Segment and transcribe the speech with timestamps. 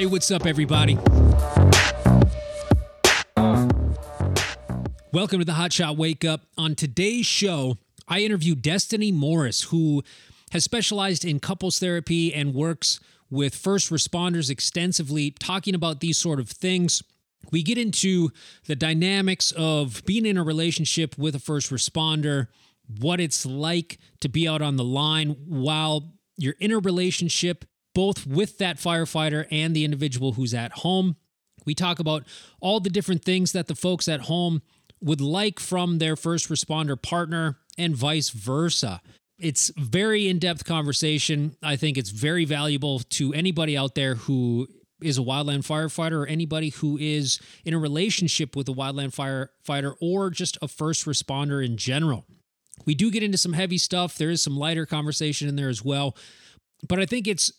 [0.00, 0.94] Hey, what's up, everybody?
[5.12, 6.46] Welcome to the Hotshot Wake Up.
[6.56, 7.76] On today's show,
[8.08, 10.02] I interview Destiny Morris, who
[10.52, 16.40] has specialized in couples therapy and works with first responders extensively, talking about these sort
[16.40, 17.02] of things.
[17.52, 18.30] We get into
[18.68, 22.46] the dynamics of being in a relationship with a first responder,
[23.00, 27.66] what it's like to be out on the line while you're in a relationship,
[28.00, 31.16] both with that firefighter and the individual who's at home.
[31.66, 32.24] We talk about
[32.58, 34.62] all the different things that the folks at home
[35.02, 39.02] would like from their first responder partner and vice versa.
[39.38, 41.56] It's very in-depth conversation.
[41.62, 44.66] I think it's very valuable to anybody out there who
[45.02, 49.94] is a wildland firefighter or anybody who is in a relationship with a wildland firefighter
[50.00, 52.24] or just a first responder in general.
[52.86, 54.16] We do get into some heavy stuff.
[54.16, 56.16] There is some lighter conversation in there as well.
[56.88, 57.52] But I think it's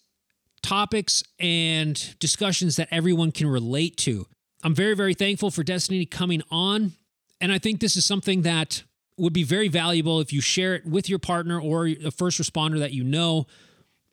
[0.62, 4.28] topics and discussions that everyone can relate to.
[4.64, 6.94] I'm very, very thankful for Destiny coming on.
[7.40, 8.84] And I think this is something that
[9.18, 12.80] would be very valuable if you share it with your partner or a first responder
[12.80, 13.48] that you know,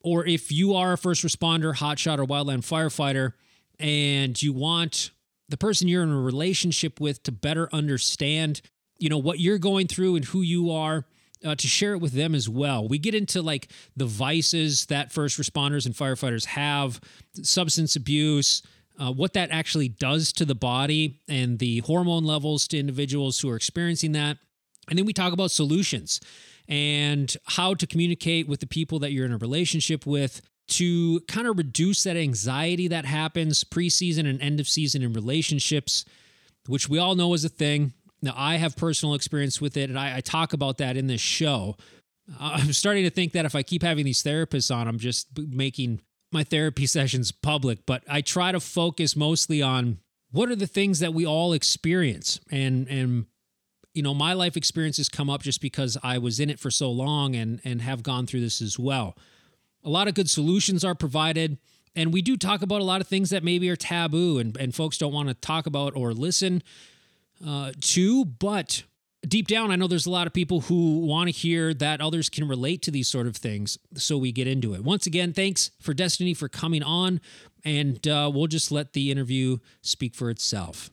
[0.01, 3.33] or if you are a first responder, hotshot, or wildland firefighter,
[3.79, 5.11] and you want
[5.49, 8.61] the person you're in a relationship with to better understand
[8.99, 11.05] you know what you're going through and who you are
[11.45, 12.89] uh, to share it with them as well.
[12.89, 17.01] We get into like the vices that first responders and firefighters have,
[17.43, 18.63] substance abuse,
[18.99, 23.49] uh, what that actually does to the body, and the hormone levels to individuals who
[23.51, 24.39] are experiencing that.
[24.89, 26.21] And then we talk about solutions
[26.69, 31.47] and how to communicate with the people that you're in a relationship with to kind
[31.47, 36.05] of reduce that anxiety that happens preseason and end of season in relationships,
[36.67, 37.95] which we all know is a thing.
[38.21, 41.21] Now, I have personal experience with it, and I, I talk about that in this
[41.21, 41.77] show.
[42.39, 45.29] Uh, I'm starting to think that if I keep having these therapists on, I'm just
[45.37, 46.01] making
[46.33, 49.99] my therapy sessions public, but I try to focus mostly on
[50.31, 53.27] what are the things that we all experience and and
[53.95, 56.91] you know my life experiences come up just because I was in it for so
[56.91, 59.17] long and and have gone through this as well.
[59.83, 61.59] A lot of good solutions are provided
[61.97, 64.75] and we do talk about a lot of things that maybe are taboo and and
[64.75, 66.63] folks don't want to talk about or listen
[67.45, 67.73] uh.
[68.39, 68.85] But
[69.27, 72.29] deep down, I know there's a lot of people who want to hear that others
[72.29, 73.79] can relate to these sort of things.
[73.95, 74.85] So we get into it.
[74.85, 77.21] Once again, thanks for Destiny for coming on.
[77.65, 80.91] And uh, we'll just let the interview speak for itself.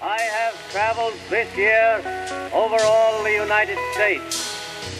[0.00, 1.96] I have traveled this year
[2.52, 4.52] over all the United States,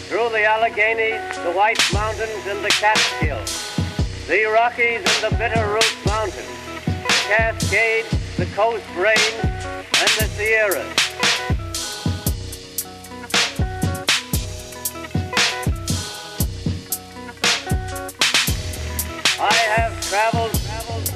[0.09, 3.79] through the Alleghenies, the White Mountains, and the Catskills,
[4.27, 6.47] the Rockies and the Bitterroot Mountains,
[7.27, 10.85] Cascades, the Coast Range, and the Sierras.
[19.39, 21.13] I have traveled, traveled,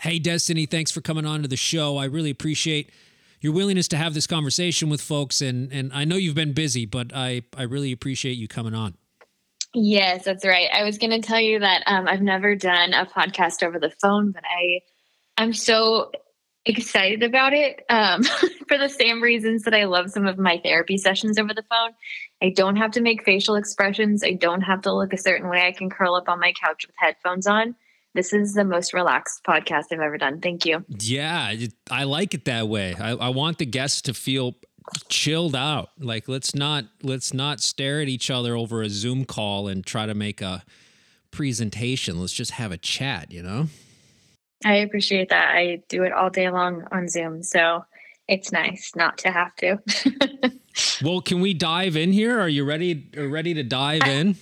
[0.00, 1.96] Hey, Destiny, thanks for coming on to the show.
[1.96, 2.90] I really appreciate
[3.40, 5.40] your willingness to have this conversation with folks.
[5.40, 8.96] And, and I know you've been busy, but I, I really appreciate you coming on.
[9.78, 10.68] Yes, that's right.
[10.72, 13.92] I was going to tell you that um, I've never done a podcast over the
[14.00, 14.80] phone, but I
[15.36, 16.12] I'm so
[16.64, 18.22] excited about it um,
[18.68, 21.90] for the same reasons that I love some of my therapy sessions over the phone.
[22.42, 24.24] I don't have to make facial expressions.
[24.24, 25.66] I don't have to look a certain way.
[25.66, 27.74] I can curl up on my couch with headphones on.
[28.14, 30.40] This is the most relaxed podcast I've ever done.
[30.40, 30.86] Thank you.
[30.88, 31.54] Yeah,
[31.90, 32.94] I like it that way.
[32.98, 34.54] I, I want the guests to feel
[35.08, 35.90] chilled out.
[35.98, 40.06] Like let's not let's not stare at each other over a Zoom call and try
[40.06, 40.64] to make a
[41.30, 42.20] presentation.
[42.20, 43.66] Let's just have a chat, you know?
[44.64, 45.54] I appreciate that.
[45.54, 47.84] I do it all day long on Zoom, so
[48.26, 49.78] it's nice not to have to.
[51.04, 52.40] well, can we dive in here?
[52.40, 54.36] Are you ready are ready to dive in?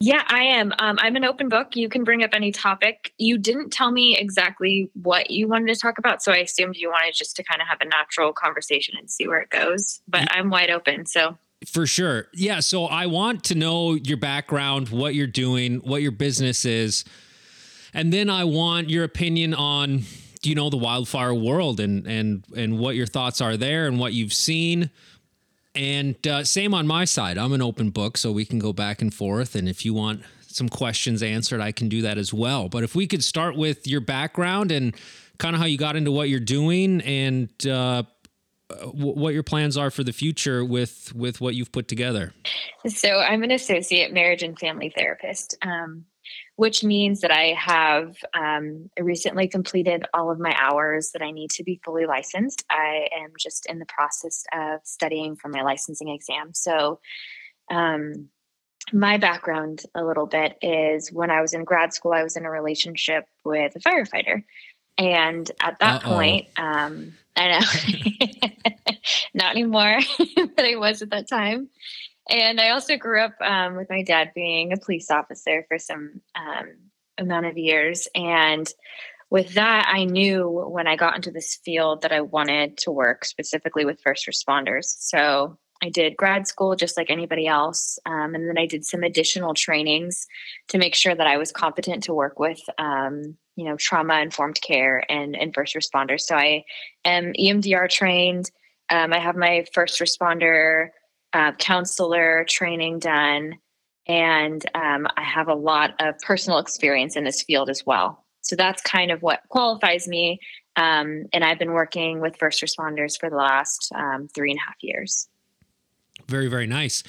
[0.00, 0.72] Yeah, I am.
[0.78, 1.76] Um, I'm an open book.
[1.76, 3.12] You can bring up any topic.
[3.16, 6.90] You didn't tell me exactly what you wanted to talk about, so I assumed you
[6.90, 10.00] wanted just to kind of have a natural conversation and see where it goes.
[10.08, 11.38] But I'm wide open, so.
[11.66, 12.26] For sure.
[12.34, 12.60] Yeah.
[12.60, 17.04] So I want to know your background, what you're doing, what your business is.
[17.94, 20.02] And then I want your opinion on,
[20.42, 24.12] you know, the wildfire world and and and what your thoughts are there and what
[24.12, 24.90] you've seen
[25.74, 27.38] and uh, same on my side.
[27.38, 29.54] I'm an open book, so we can go back and forth.
[29.54, 32.68] And if you want some questions answered, I can do that as well.
[32.68, 34.94] But if we could start with your background and
[35.38, 38.04] kind of how you got into what you're doing and uh,
[38.92, 42.32] what your plans are for the future with with what you've put together.
[42.86, 45.56] So I'm an associate marriage and family therapist.
[45.62, 46.04] Um,
[46.56, 51.50] which means that I have um, recently completed all of my hours that I need
[51.52, 52.64] to be fully licensed.
[52.70, 56.54] I am just in the process of studying for my licensing exam.
[56.54, 57.00] So,
[57.70, 58.28] um,
[58.92, 62.44] my background a little bit is when I was in grad school, I was in
[62.44, 64.44] a relationship with a firefighter.
[64.98, 66.14] And at that Uh-oh.
[66.14, 68.92] point, um, I know,
[69.34, 69.98] not anymore,
[70.36, 71.68] but I was at that time.
[72.28, 76.20] And I also grew up um, with my dad being a police officer for some
[76.34, 76.74] um,
[77.18, 78.08] amount of years.
[78.14, 78.66] And
[79.30, 83.24] with that, I knew when I got into this field that I wanted to work
[83.24, 84.84] specifically with first responders.
[84.84, 87.98] So I did grad school just like anybody else.
[88.06, 90.26] Um, and then I did some additional trainings
[90.68, 94.60] to make sure that I was competent to work with, um, you know, trauma informed
[94.62, 96.22] care and, and first responders.
[96.22, 96.64] So I
[97.04, 98.50] am EMDR trained.
[98.88, 100.88] Um, I have my first responder
[101.34, 103.56] uh, counselor training done.
[104.06, 108.24] And um, I have a lot of personal experience in this field as well.
[108.42, 110.38] So that's kind of what qualifies me.
[110.76, 114.62] Um, and I've been working with first responders for the last um, three and a
[114.62, 115.28] half years.
[116.28, 117.02] Very, very nice.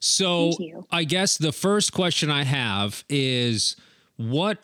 [0.00, 0.52] So
[0.90, 3.76] I guess the first question I have is
[4.16, 4.58] what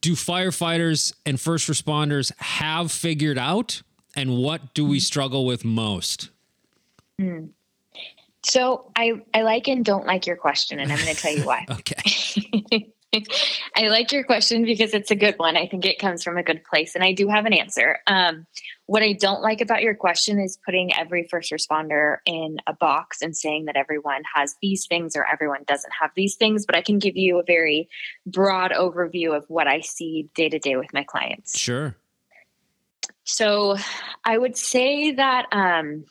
[0.00, 3.82] do firefighters and first responders have figured out?
[4.14, 5.02] And what do we mm.
[5.02, 6.30] struggle with most?
[7.20, 7.50] Mm.
[8.44, 11.44] So I, I like and don't like your question, and I'm going to tell you
[11.44, 11.66] why.
[11.70, 12.92] okay.
[13.76, 15.56] I like your question because it's a good one.
[15.56, 17.98] I think it comes from a good place, and I do have an answer.
[18.06, 18.46] Um,
[18.86, 23.22] what I don't like about your question is putting every first responder in a box
[23.22, 26.66] and saying that everyone has these things or everyone doesn't have these things.
[26.66, 27.88] But I can give you a very
[28.26, 31.58] broad overview of what I see day to day with my clients.
[31.58, 31.96] Sure.
[33.24, 33.76] So
[34.24, 36.04] I would say that, um,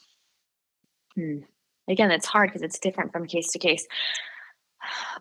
[1.15, 1.39] hmm,
[1.87, 3.87] again, it's hard because it's different from case to case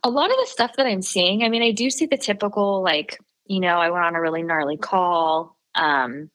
[0.03, 2.83] a lot of the stuff that I'm seeing, I mean, I do see the typical,
[2.83, 5.57] like, you know, I went on a really gnarly call.
[5.75, 6.31] Um,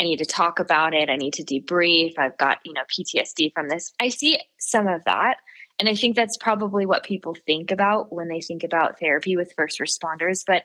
[0.00, 1.10] I need to talk about it.
[1.10, 2.18] I need to debrief.
[2.18, 3.92] I've got, you know, PTSD from this.
[4.00, 5.36] I see some of that.
[5.78, 9.52] And I think that's probably what people think about when they think about therapy with
[9.56, 10.42] first responders.
[10.46, 10.64] But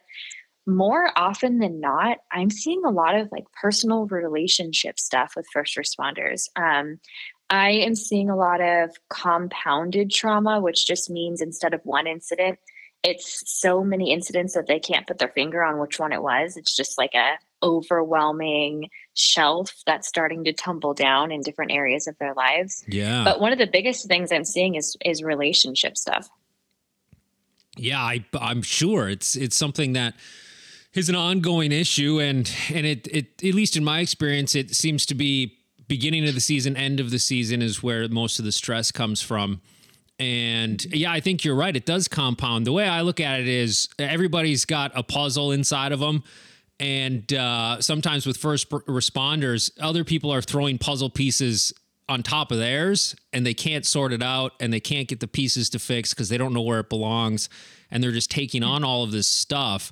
[0.67, 5.77] more often than not, I'm seeing a lot of like personal relationship stuff with first
[5.77, 6.47] responders.
[6.55, 6.99] Um,
[7.49, 12.59] I am seeing a lot of compounded trauma, which just means instead of one incident,
[13.03, 16.57] it's so many incidents that they can't put their finger on which one it was.
[16.57, 22.17] It's just like a overwhelming shelf that's starting to tumble down in different areas of
[22.17, 22.83] their lives.
[22.87, 23.23] Yeah.
[23.23, 26.27] But one of the biggest things I'm seeing is is relationship stuff.
[27.77, 30.15] Yeah, I, I'm sure it's it's something that
[30.93, 35.05] is an ongoing issue, and and it it at least in my experience, it seems
[35.07, 38.51] to be beginning of the season, end of the season is where most of the
[38.51, 39.61] stress comes from.
[40.17, 41.75] And yeah, I think you're right.
[41.75, 42.65] It does compound.
[42.65, 46.23] The way I look at it is everybody's got a puzzle inside of them.
[46.79, 51.73] And uh, sometimes with first responders, other people are throwing puzzle pieces
[52.07, 55.27] on top of theirs and they can't sort it out and they can't get the
[55.27, 57.49] pieces to fix because they don't know where it belongs.
[57.89, 59.91] And they're just taking on all of this stuff.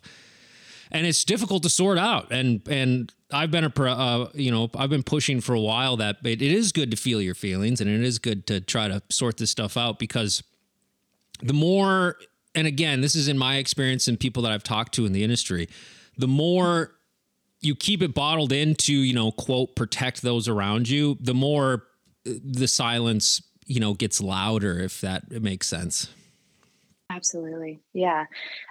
[0.92, 2.31] And it's difficult to sort out.
[2.31, 6.18] And, and, I've been a uh, you know I've been pushing for a while that
[6.24, 9.01] it, it is good to feel your feelings and it is good to try to
[9.09, 10.44] sort this stuff out because
[11.41, 12.18] the more
[12.56, 15.24] and again this is in my experience and people that I've talked to in the
[15.24, 15.68] industry
[16.18, 16.95] the more
[17.62, 21.84] you keep it bottled into you know quote protect those around you the more
[22.27, 26.08] uh, the silence you know gets louder if that makes sense
[27.15, 27.79] Absolutely.
[27.93, 28.25] Yeah.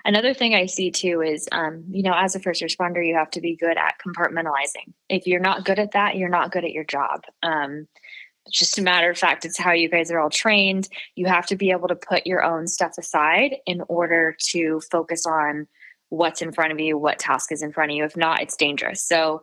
[0.04, 3.30] Another thing I see too is, um, you know, as a first responder, you have
[3.32, 4.92] to be good at compartmentalizing.
[5.08, 7.22] If you're not good at that, you're not good at your job.
[7.42, 7.86] Um,
[8.46, 10.88] it's just a matter of fact, it's how you guys are all trained.
[11.14, 15.24] You have to be able to put your own stuff aside in order to focus
[15.24, 15.68] on
[16.08, 18.04] what's in front of you, what task is in front of you.
[18.04, 19.02] If not, it's dangerous.
[19.02, 19.42] So,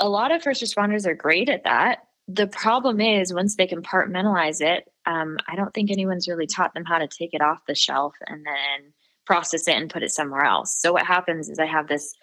[0.00, 1.98] a lot of first responders are great at that.
[2.26, 6.84] The problem is, once they compartmentalize it, um, I don't think anyone's really taught them
[6.84, 8.92] how to take it off the shelf and then
[9.26, 10.78] process it and put it somewhere else.
[10.80, 12.14] So what happens is I have this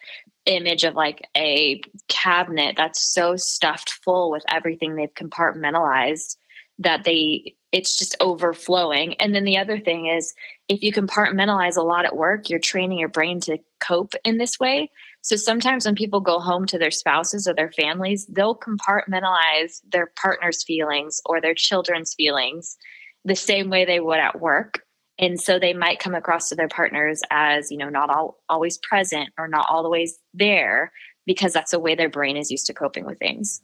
[0.45, 6.37] image of like a cabinet that's so stuffed full with everything they've compartmentalized
[6.79, 9.13] that they it's just overflowing.
[9.15, 10.33] And then the other thing is
[10.67, 14.59] if you compartmentalize a lot at work, you're training your brain to cope in this
[14.59, 14.91] way.
[15.21, 20.11] So sometimes when people go home to their spouses or their families, they'll compartmentalize their
[20.21, 22.75] partner's feelings or their children's feelings
[23.23, 24.81] the same way they would at work.
[25.19, 28.79] And so they might come across to their partners as, you know, not all, always
[28.79, 30.91] present or not all the ways there
[31.27, 33.61] because that's the way their brain is used to coping with things.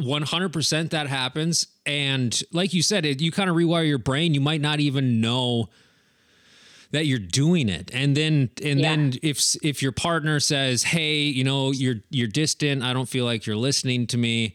[0.00, 1.66] 100% that happens.
[1.86, 4.34] And like you said, it, you kind of rewire your brain.
[4.34, 5.70] You might not even know
[6.94, 8.88] that you're doing it and then and yeah.
[8.88, 13.24] then if if your partner says hey you know you're you're distant i don't feel
[13.24, 14.54] like you're listening to me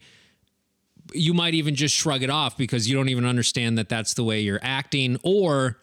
[1.12, 4.24] you might even just shrug it off because you don't even understand that that's the
[4.24, 5.78] way you're acting or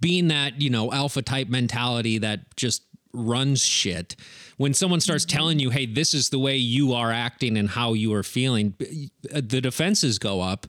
[0.00, 2.82] being that, you know, alpha type mentality that just
[3.12, 4.14] runs shit,
[4.56, 5.36] when someone starts mm-hmm.
[5.36, 8.74] telling you, hey, this is the way you are acting and how you are feeling,
[9.22, 10.66] the defenses go up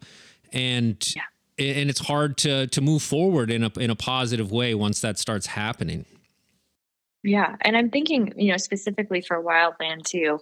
[0.52, 1.22] and yeah.
[1.62, 5.18] And it's hard to to move forward in a in a positive way once that
[5.18, 6.06] starts happening.
[7.24, 10.40] Yeah, and I'm thinking, you know, specifically for wildland too,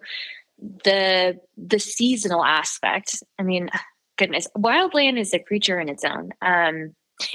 [0.83, 3.21] the the seasonal aspect.
[3.38, 3.69] I mean,
[4.17, 6.31] goodness, wildland is a creature in its own.
[6.41, 6.95] Um,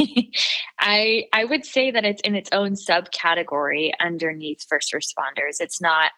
[0.78, 5.60] I I would say that it's in its own subcategory underneath first responders.
[5.60, 6.12] It's not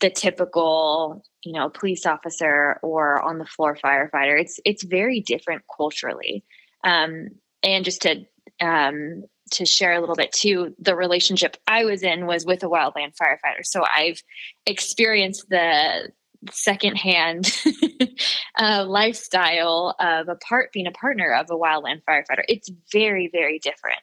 [0.00, 4.40] the typical, you know, police officer or on the floor firefighter.
[4.40, 6.44] It's it's very different culturally.
[6.84, 7.28] Um,
[7.62, 8.26] and just to
[8.60, 12.68] um, to share a little bit too, the relationship I was in was with a
[12.68, 13.64] wildland firefighter.
[13.64, 14.22] So I've
[14.66, 16.12] experienced the
[16.50, 17.50] secondhand
[18.58, 22.44] uh, lifestyle of a part being a partner of a wildland firefighter.
[22.48, 24.00] It's very, very different.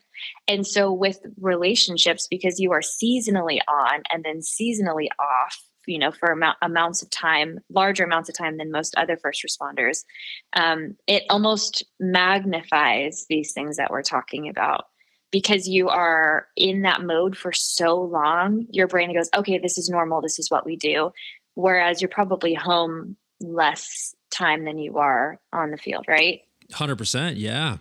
[0.48, 6.12] And so with relationships, because you are seasonally on and then seasonally off, you know,
[6.12, 10.04] for amount, amounts of time, larger amounts of time than most other first responders,
[10.54, 14.86] um, it almost magnifies these things that we're talking about
[15.32, 19.90] because you are in that mode for so long, your brain goes, okay, this is
[19.90, 20.22] normal.
[20.22, 21.12] This is what we do.
[21.56, 26.42] Whereas you're probably home less time than you are on the field, right?
[26.72, 27.34] 100%.
[27.38, 27.78] Yeah.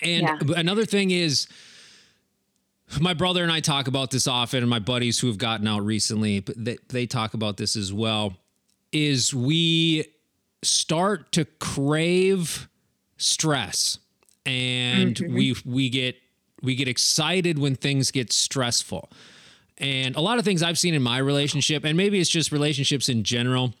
[0.00, 0.38] And yeah.
[0.56, 1.48] another thing is,
[3.00, 5.84] my brother and I talk about this often, and my buddies who have gotten out
[5.84, 8.34] recently, but they, they talk about this as well.
[8.92, 10.06] Is we
[10.62, 12.68] start to crave
[13.16, 13.98] stress
[14.46, 15.34] and mm-hmm.
[15.34, 16.16] we we get
[16.62, 19.10] we get excited when things get stressful.
[19.76, 23.08] And a lot of things I've seen in my relationship, and maybe it's just relationships
[23.08, 23.74] in general,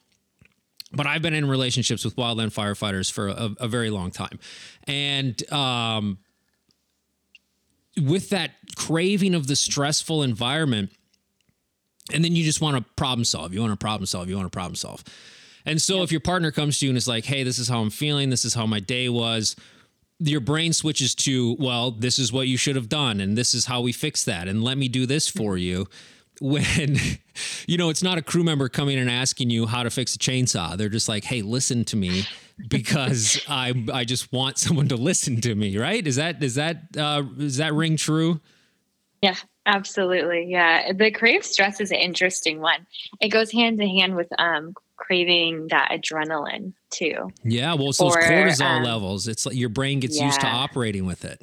[0.92, 4.38] but I've been in relationships with wildland firefighters for a, a very long time.
[4.84, 6.18] And um,
[7.98, 10.92] with that craving of the stressful environment,
[12.12, 13.52] and then you just want to problem solve.
[13.52, 14.28] You want to problem solve.
[14.28, 15.04] You want to problem solve.
[15.66, 17.80] And so if your partner comes to you and is like, hey, this is how
[17.80, 19.54] I'm feeling, this is how my day was,
[20.18, 23.66] your brain switches to, well, this is what you should have done, and this is
[23.66, 25.86] how we fix that, and let me do this for you.
[26.40, 26.96] When,
[27.66, 30.18] you know, it's not a crew member coming and asking you how to fix a
[30.18, 30.76] chainsaw.
[30.76, 32.24] They're just like, hey, listen to me
[32.68, 36.06] because I I just want someone to listen to me, right?
[36.06, 38.40] Is that is that uh is that ring true?
[39.22, 40.46] Yeah, absolutely.
[40.48, 40.92] Yeah.
[40.92, 42.86] The crave stress is an interesting one.
[43.20, 47.30] It goes hand to hand with um craving that adrenaline too.
[47.44, 49.28] Yeah, well, it's those or, cortisol um, levels.
[49.28, 50.26] It's like your brain gets yeah.
[50.26, 51.40] used to operating with it.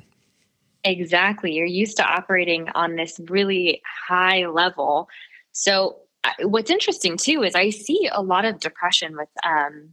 [0.86, 1.54] Exactly.
[1.54, 5.10] You're used to operating on this really high level.
[5.51, 5.98] So,
[6.44, 9.89] what's interesting too is I see a lot of depression with um,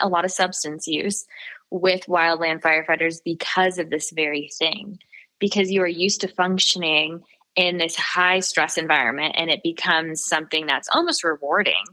[0.00, 1.26] a lot of substance use
[1.70, 4.98] with wildland firefighters because of this very thing.
[5.40, 7.22] Because you are used to functioning
[7.56, 11.84] in this high stress environment and it becomes something that's almost rewarding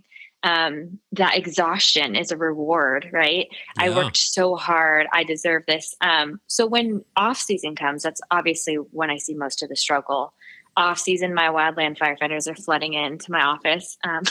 [0.46, 3.48] um, that exhaustion is a reward, right?
[3.50, 3.86] Yeah.
[3.86, 5.08] I worked so hard.
[5.12, 5.96] I deserve this.
[6.02, 10.34] Um, so when off season comes, that's obviously when I see most of the struggle.
[10.78, 13.98] Off season, my wildland firefighters are flooding into my office.
[14.04, 14.24] Um,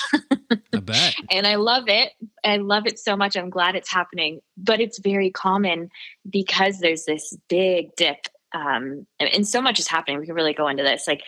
[0.73, 1.15] I bet.
[1.31, 2.13] And I love it.
[2.45, 3.37] I love it so much.
[3.37, 5.91] I'm glad it's happening, but it's very common
[6.29, 10.19] because there's this big dip um, and so much is happening.
[10.21, 11.23] We can really go into this, like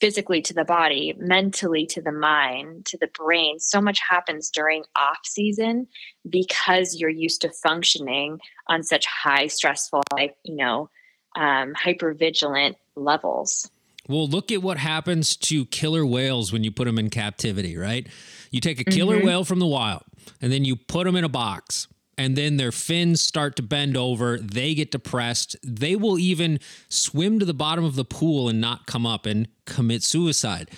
[0.00, 3.58] physically to the body, mentally to the mind, to the brain.
[3.58, 5.86] So much happens during off season
[6.28, 10.88] because you're used to functioning on such high stressful, like you know,
[11.36, 13.70] um, hyper vigilant levels.
[14.08, 18.08] Well, look at what happens to killer whales when you put them in captivity, right?
[18.50, 19.26] You take a killer mm-hmm.
[19.26, 20.02] whale from the wild
[20.40, 21.86] and then you put them in a box
[22.20, 24.36] and then their fins start to bend over.
[24.36, 25.56] They get depressed.
[25.64, 26.60] They will even
[26.90, 30.68] swim to the bottom of the pool and not come up and commit suicide.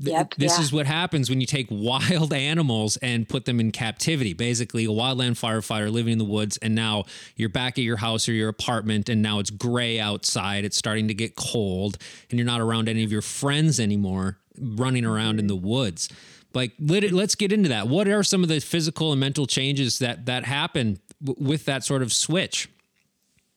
[0.00, 0.64] Yep, this yeah.
[0.64, 4.32] is what happens when you take wild animals and put them in captivity.
[4.32, 7.04] Basically, a wildland firefighter living in the woods, and now
[7.36, 10.64] you're back at your house or your apartment, and now it's gray outside.
[10.64, 11.98] It's starting to get cold,
[12.30, 15.48] and you're not around any of your friends anymore running around in mm-hmm.
[15.48, 16.08] the woods.
[16.54, 17.88] Like, let it, let's get into that.
[17.88, 21.84] What are some of the physical and mental changes that that happen w- with that
[21.84, 22.68] sort of switch?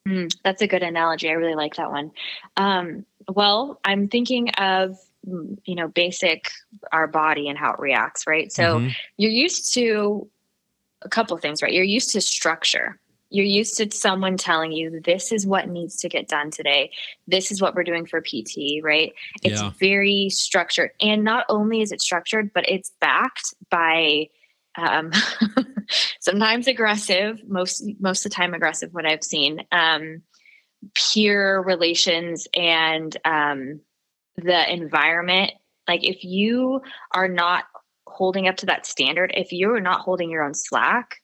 [0.07, 1.29] Mm, that's a good analogy.
[1.29, 2.11] I really like that one.
[2.57, 6.51] Um, well, I'm thinking of mm, you know basic
[6.91, 8.51] our body and how it reacts, right?
[8.51, 8.89] So mm-hmm.
[9.17, 10.27] you're used to
[11.03, 11.73] a couple of things, right?
[11.73, 12.99] You're used to structure
[13.31, 16.91] you're used to someone telling you this is what needs to get done today
[17.27, 19.71] this is what we're doing for pt right it's yeah.
[19.79, 24.27] very structured and not only is it structured but it's backed by
[24.77, 25.11] um,
[26.21, 30.21] sometimes aggressive most most of the time aggressive what i've seen um,
[30.95, 33.79] peer relations and um,
[34.37, 35.51] the environment.
[35.87, 37.65] Like if you are not
[38.07, 41.20] holding up to that standard, if you're not holding your own slack,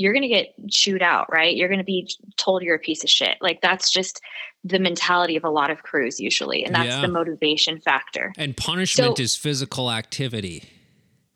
[0.00, 1.54] you're going to get chewed out, right?
[1.54, 3.36] You're going to be told you're a piece of shit.
[3.40, 4.20] Like that's just
[4.64, 6.64] the mentality of a lot of crews usually.
[6.64, 7.00] And that's yeah.
[7.02, 8.32] the motivation factor.
[8.38, 10.64] And punishment so, is physical activity.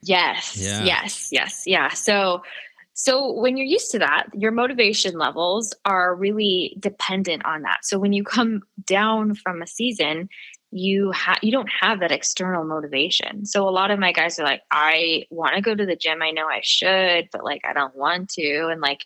[0.02, 0.56] Yes.
[0.56, 0.84] Yeah.
[0.84, 1.28] Yes.
[1.30, 1.64] Yes.
[1.66, 1.88] Yeah.
[1.90, 2.42] So
[2.94, 7.78] so when you're used to that, your motivation levels are really dependent on that.
[7.82, 10.28] So when you come down from a season,
[10.76, 13.46] you have you don't have that external motivation.
[13.46, 16.20] So a lot of my guys are like, I want to go to the gym.
[16.20, 18.66] I know I should, but like I don't want to.
[18.66, 19.04] And like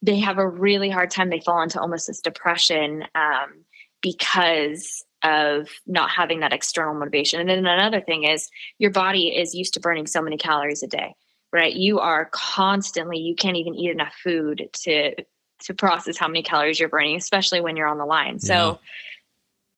[0.00, 1.28] they have a really hard time.
[1.28, 3.66] They fall into almost this depression um,
[4.00, 7.38] because of not having that external motivation.
[7.40, 8.48] And then another thing is
[8.78, 11.14] your body is used to burning so many calories a day,
[11.52, 11.74] right?
[11.74, 15.16] You are constantly, you can't even eat enough food to
[15.64, 18.38] to process how many calories you're burning, especially when you're on the line.
[18.38, 18.80] So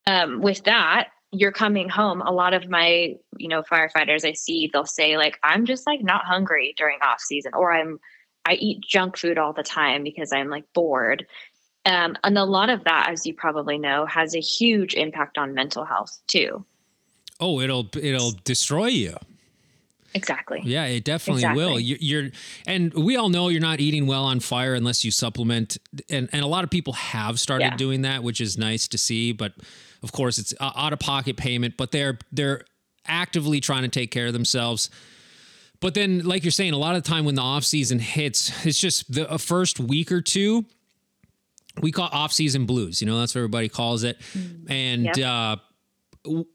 [0.06, 0.22] yeah.
[0.22, 4.70] um, with that, you're coming home a lot of my you know firefighters i see
[4.72, 7.98] they'll say like i'm just like not hungry during off season or i'm
[8.44, 11.26] i eat junk food all the time because i'm like bored.
[11.84, 15.52] Um, and a lot of that as you probably know has a huge impact on
[15.52, 16.64] mental health too.
[17.40, 19.16] Oh it'll it'll destroy you
[20.14, 20.60] Exactly.
[20.64, 21.64] Yeah, it definitely exactly.
[21.64, 21.80] will.
[21.80, 22.30] You're,
[22.66, 25.78] and we all know you're not eating well on fire unless you supplement,
[26.10, 27.76] and and a lot of people have started yeah.
[27.76, 29.32] doing that, which is nice to see.
[29.32, 29.52] But
[30.02, 32.64] of course, it's out of pocket payment, but they're they're
[33.06, 34.90] actively trying to take care of themselves.
[35.80, 38.66] But then, like you're saying, a lot of the time when the off season hits,
[38.66, 40.64] it's just the first week or two.
[41.80, 43.00] We call off season blues.
[43.00, 44.70] You know, that's what everybody calls it, mm.
[44.70, 45.04] and.
[45.04, 45.18] Yep.
[45.18, 45.56] Uh,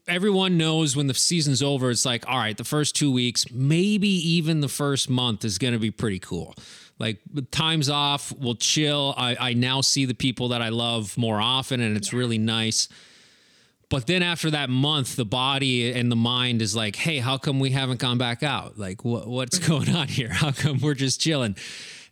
[0.06, 4.08] everyone knows when the season's over, it's like, all right, the first two weeks, maybe
[4.08, 6.54] even the first month is going to be pretty cool.
[6.98, 7.18] Like
[7.50, 9.14] time's off, we'll chill.
[9.16, 12.88] I, I now see the people that I love more often, and it's really nice.
[13.90, 17.58] But then after that month, the body and the mind is like, hey, how come
[17.58, 18.78] we haven't gone back out?
[18.78, 19.72] Like, wh- what's mm-hmm.
[19.72, 20.28] going on here?
[20.32, 21.56] How come we're just chilling?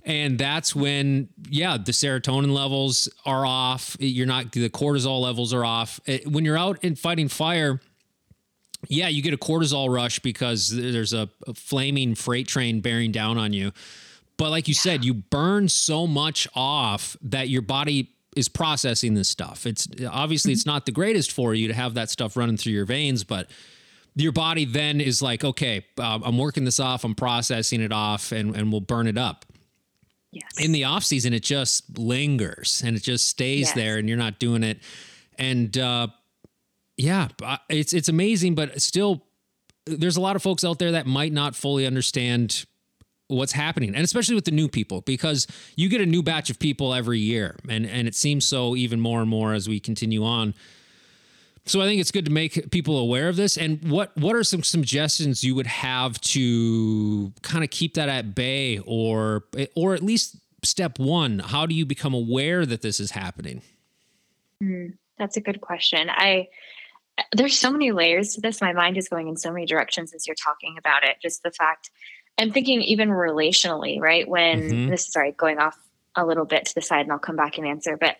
[0.06, 3.96] And that's when, yeah, the serotonin levels are off.
[3.98, 5.98] You're not, the cortisol levels are off.
[6.24, 7.80] When you're out and fighting fire,
[8.88, 13.36] yeah, you get a cortisol rush because there's a, a flaming freight train bearing down
[13.36, 13.72] on you.
[14.36, 14.92] But like you yeah.
[14.92, 19.66] said, you burn so much off that your body is processing this stuff.
[19.66, 22.84] It's obviously it's not the greatest for you to have that stuff running through your
[22.84, 23.50] veins, but
[24.14, 28.30] your body then is like, okay, uh, I'm working this off, I'm processing it off,
[28.32, 29.45] and and we'll burn it up.
[30.36, 30.64] Yes.
[30.64, 33.72] In the off season, it just lingers and it just stays yes.
[33.74, 34.80] there, and you're not doing it.
[35.38, 36.08] And uh,
[36.98, 37.28] yeah,
[37.70, 39.24] it's it's amazing, but still,
[39.86, 42.66] there's a lot of folks out there that might not fully understand
[43.28, 46.60] what's happening and especially with the new people because you get a new batch of
[46.60, 50.22] people every year and and it seems so even more and more as we continue
[50.22, 50.54] on
[51.66, 53.56] so i think it's good to make people aware of this.
[53.56, 58.34] And what what are some suggestions you would have to kind of keep that at
[58.34, 63.12] bay or or at least step 1 how do you become aware that this is
[63.12, 63.62] happening?
[64.62, 66.08] Mm, that's a good question.
[66.10, 66.48] I
[67.32, 68.60] there's so many layers to this.
[68.60, 71.16] My mind is going in so many directions as you're talking about it.
[71.22, 71.90] Just the fact
[72.38, 74.28] I'm thinking even relationally, right?
[74.28, 74.90] When mm-hmm.
[74.90, 75.78] this, sorry, going off
[76.14, 78.16] a little bit to the side and I'll come back and answer, but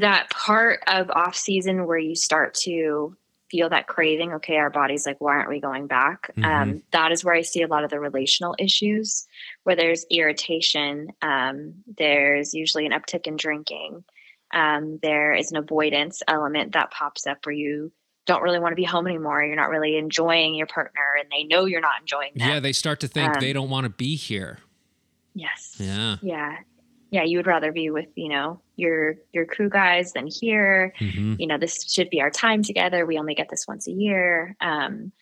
[0.00, 3.16] that part of off season where you start to
[3.50, 6.30] feel that craving, okay, our body's like, why aren't we going back?
[6.36, 6.44] Mm-hmm.
[6.44, 9.26] Um, that is where I see a lot of the relational issues
[9.64, 11.08] where there's irritation.
[11.20, 14.04] Um, there's usually an uptick in drinking.
[14.52, 17.92] Um, there is an avoidance element that pops up where you
[18.26, 19.42] don't really want to be home anymore.
[19.42, 22.48] You're not really enjoying your partner and they know you're not enjoying them.
[22.48, 24.58] Yeah, they start to think um, they don't want to be here.
[25.34, 25.76] Yes.
[25.78, 26.16] Yeah.
[26.22, 26.58] Yeah.
[27.10, 30.94] Yeah, you would rather be with, you know, your your crew guys than here.
[31.00, 31.34] Mm-hmm.
[31.38, 33.04] You know, this should be our time together.
[33.04, 34.56] We only get this once a year.
[34.60, 35.12] Um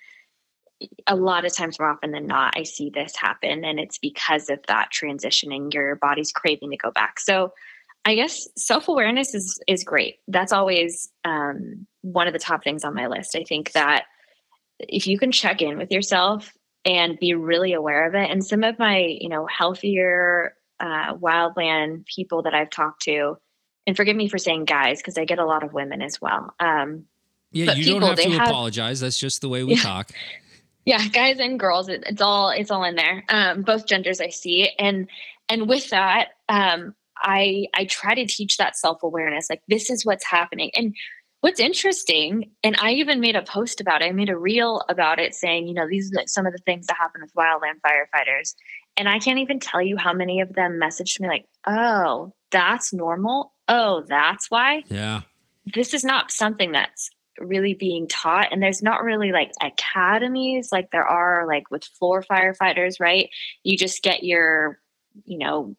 [1.09, 4.49] a lot of times more often than not i see this happen and it's because
[4.49, 7.53] of that transitioning your body's craving to go back so
[8.05, 12.95] i guess self-awareness is is great that's always um, one of the top things on
[12.95, 13.37] my list.
[13.37, 14.05] I think that
[14.79, 16.53] if you can check in with yourself
[16.85, 22.07] and be really aware of it, and some of my, you know, healthier uh, wildland
[22.07, 23.37] people that I've talked to,
[23.87, 26.55] and forgive me for saying guys because I get a lot of women as well.
[26.61, 27.05] Um,
[27.53, 29.01] yeah, you people, don't have to have, apologize.
[29.01, 30.11] That's just the way we yeah, talk.
[30.85, 33.23] Yeah, guys and girls, it, it's all it's all in there.
[33.29, 35.07] Um, both genders I see, and
[35.51, 39.51] and with that, um, I I try to teach that self awareness.
[39.51, 40.95] Like this is what's happening, and
[41.43, 45.19] what's interesting, and I even made a post about it, I made a reel about
[45.19, 48.55] it saying, you know, these are some of the things that happen with wildland firefighters.
[48.99, 52.93] And I can't even tell you how many of them messaged me like, oh, that's
[52.93, 53.53] normal.
[53.69, 54.83] Oh, that's why.
[54.89, 55.23] Yeah.
[55.73, 58.49] This is not something that's really being taught.
[58.53, 63.31] And there's not really like academies like there are like with floor firefighters, right?
[63.63, 64.81] You just get your,
[65.25, 65.77] you know,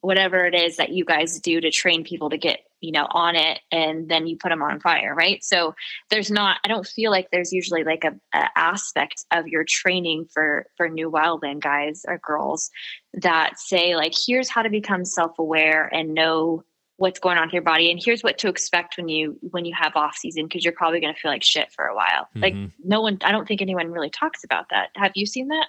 [0.00, 3.36] whatever it is that you guys do to train people to get you know on
[3.36, 5.74] it and then you put them on fire right so
[6.10, 10.26] there's not i don't feel like there's usually like a, a, aspect of your training
[10.32, 12.70] for for new wildland guys or girls
[13.14, 16.64] that say like here's how to become self-aware and know
[16.96, 19.74] what's going on with your body and here's what to expect when you when you
[19.74, 22.42] have off season because you're probably going to feel like shit for a while mm-hmm.
[22.42, 25.66] like no one i don't think anyone really talks about that have you seen that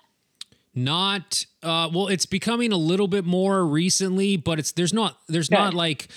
[0.73, 5.49] not uh well it's becoming a little bit more recently but it's there's not there's
[5.49, 5.55] Good.
[5.55, 6.09] not like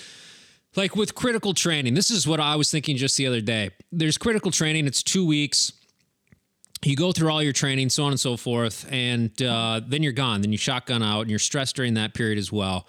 [0.76, 4.18] like with critical training this is what i was thinking just the other day there's
[4.18, 5.72] critical training it's two weeks
[6.84, 10.12] you go through all your training so on and so forth and uh, then you're
[10.12, 12.86] gone then you shotgun out and you're stressed during that period as well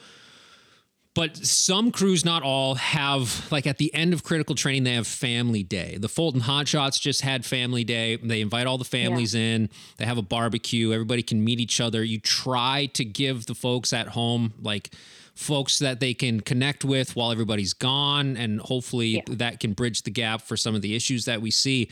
[1.15, 5.07] but some crews, not all, have like at the end of critical training, they have
[5.07, 5.97] family day.
[5.97, 8.17] The Fulton Hotshots just had family day.
[8.17, 9.41] They invite all the families yeah.
[9.41, 9.69] in.
[9.95, 10.91] They have a barbecue.
[10.91, 12.03] Everybody can meet each other.
[12.03, 14.93] You try to give the folks at home like
[15.35, 19.21] folks that they can connect with while everybody's gone, and hopefully yeah.
[19.27, 21.89] that can bridge the gap for some of the issues that we see.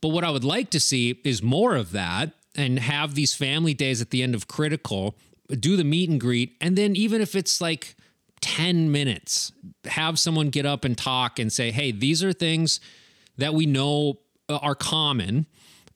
[0.00, 3.74] But what I would like to see is more of that and have these family
[3.74, 5.16] days at the end of critical,
[5.48, 7.96] do the meet and greet, and then even if it's like
[8.40, 9.52] 10 minutes,
[9.86, 12.80] have someone get up and talk and say, hey, these are things
[13.38, 15.46] that we know uh, are common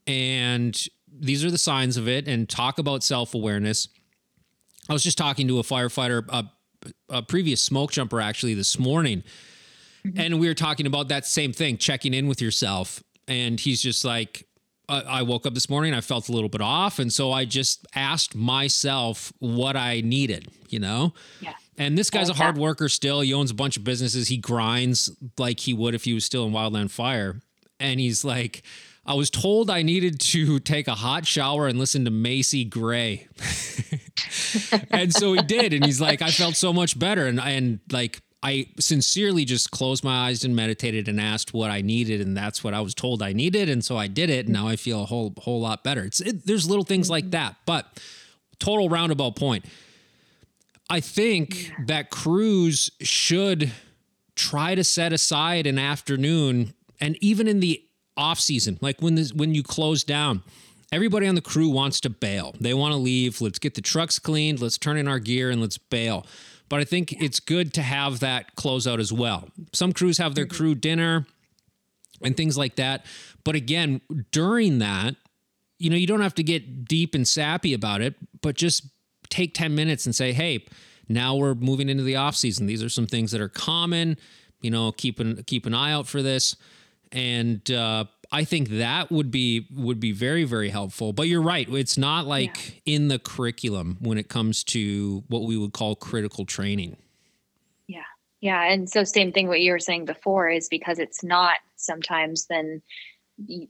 [0.07, 0.89] and
[1.21, 3.89] these are the signs of it, and talk about self awareness.
[4.89, 6.51] I was just talking to a firefighter, a,
[7.09, 9.23] a previous smoke jumper actually this morning,
[10.05, 10.19] mm-hmm.
[10.19, 13.03] and we were talking about that same thing, checking in with yourself.
[13.27, 14.47] And he's just like,
[14.91, 16.99] I woke up this morning, I felt a little bit off.
[16.99, 21.12] And so I just asked myself what I needed, you know?
[21.43, 21.53] Yeah.
[21.77, 23.21] And this guy's a hard worker still.
[23.21, 24.29] He owns a bunch of businesses.
[24.29, 27.43] He grinds like he would if he was still in Wildland Fire.
[27.79, 28.62] And he's like,
[29.09, 33.27] I was told I needed to take a hot shower and listen to Macy Gray.
[34.90, 35.73] and so he did.
[35.73, 37.27] And he's like, I felt so much better.
[37.27, 41.81] And, and like, I sincerely just closed my eyes and meditated and asked what I
[41.81, 44.44] needed, and that's what I was told I needed, and so I did it.
[44.47, 46.05] And now I feel a whole whole lot better.
[46.05, 47.31] It's it, there's little things like mm-hmm.
[47.31, 48.01] that, but
[48.61, 49.64] total roundabout point.
[50.88, 51.75] I think yeah.
[51.87, 53.73] that crews should
[54.37, 57.83] try to set aside an afternoon and even in the
[58.18, 60.42] off season, like when this when you close down,
[60.92, 62.54] everybody on the crew wants to bail.
[62.61, 63.40] They want to leave.
[63.40, 66.26] Let's get the trucks cleaned, let's turn in our gear and let's bail.
[66.68, 69.48] But I think it's good to have that closeout as well.
[69.72, 70.57] Some crews have their mm-hmm.
[70.57, 71.26] crew dinner
[72.22, 73.07] and things like that.
[73.44, 74.00] But again,
[74.33, 75.16] during that,
[75.78, 78.87] you know, you don't have to get deep and sappy about it, but just
[79.31, 80.66] take 10 minutes and say, hey,
[81.09, 82.66] now we're moving into the off season.
[82.66, 84.18] These are some things that are common.
[84.61, 86.57] You know, keep an keep an eye out for this,
[87.12, 91.12] and uh, I think that would be would be very very helpful.
[91.12, 92.94] But you're right; it's not like yeah.
[92.97, 96.97] in the curriculum when it comes to what we would call critical training.
[97.87, 98.03] Yeah,
[98.40, 99.49] yeah, and so same thing.
[99.49, 102.83] What you were saying before is because it's not sometimes then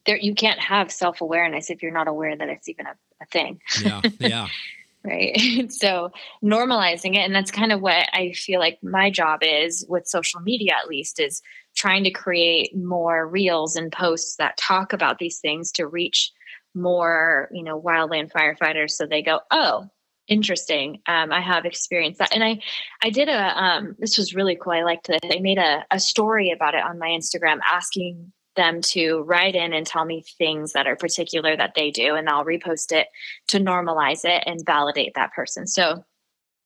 [0.07, 3.27] there you can't have self awareness if you're not aware that it's even a, a
[3.27, 3.61] thing.
[3.83, 4.48] Yeah, yeah.
[5.05, 5.37] right
[5.72, 6.11] so
[6.42, 10.40] normalizing it and that's kind of what i feel like my job is with social
[10.40, 11.40] media at least is
[11.79, 16.33] trying to create more reels and posts that talk about these things to reach
[16.75, 18.91] more you know wildland firefighters.
[18.91, 19.88] So they go oh
[20.27, 21.01] interesting.
[21.07, 22.35] Um, i have experienced that.
[22.35, 22.61] And i
[23.03, 24.73] i did a um, this was really cool.
[24.73, 28.83] I liked this i made a, a story about it on my instagram asking them
[28.83, 32.45] to write in and tell me things that are particular that they do, and I'll
[32.45, 33.07] repost it
[33.47, 35.67] to normalize it and validate that person.
[35.67, 36.05] So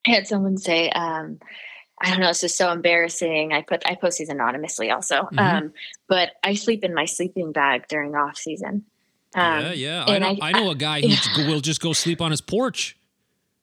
[0.07, 1.39] I had someone say, um,
[2.03, 3.53] I don't know, this is so embarrassing.
[3.53, 5.23] I put I post these anonymously also.
[5.23, 5.39] Mm-hmm.
[5.39, 5.73] Um,
[6.09, 8.85] but I sleep in my sleeping bag during off season.
[9.35, 10.05] Um, yeah, yeah.
[10.07, 11.49] I know, I, I know a guy who yeah.
[11.49, 12.99] will just go sleep on his porch.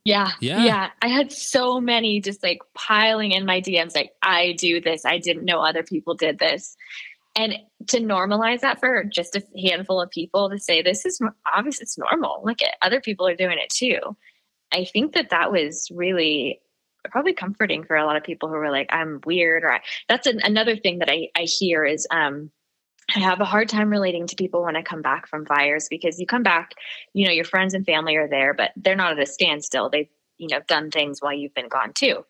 [0.06, 0.32] Yeah.
[0.39, 0.63] Yeah.
[0.63, 0.89] Yeah.
[1.02, 5.06] I had so many just like piling in my DMs, like, I do this.
[5.06, 6.75] I didn't know other people did this
[7.36, 11.19] and to normalize that for just a handful of people to say this is
[11.54, 13.99] obvious it's normal look at other people are doing it too
[14.73, 16.60] i think that that was really
[17.12, 20.28] probably comforting for a lot of people who are like i'm weird or I, that's
[20.28, 22.52] an, another thing that I, I hear is um
[23.16, 26.20] I have a hard time relating to people when I come back from fires because
[26.20, 26.74] you come back,
[27.14, 29.90] you know, your friends and family are there, but they're not at a standstill.
[29.90, 32.26] They've, you know, done things while you've been gone too.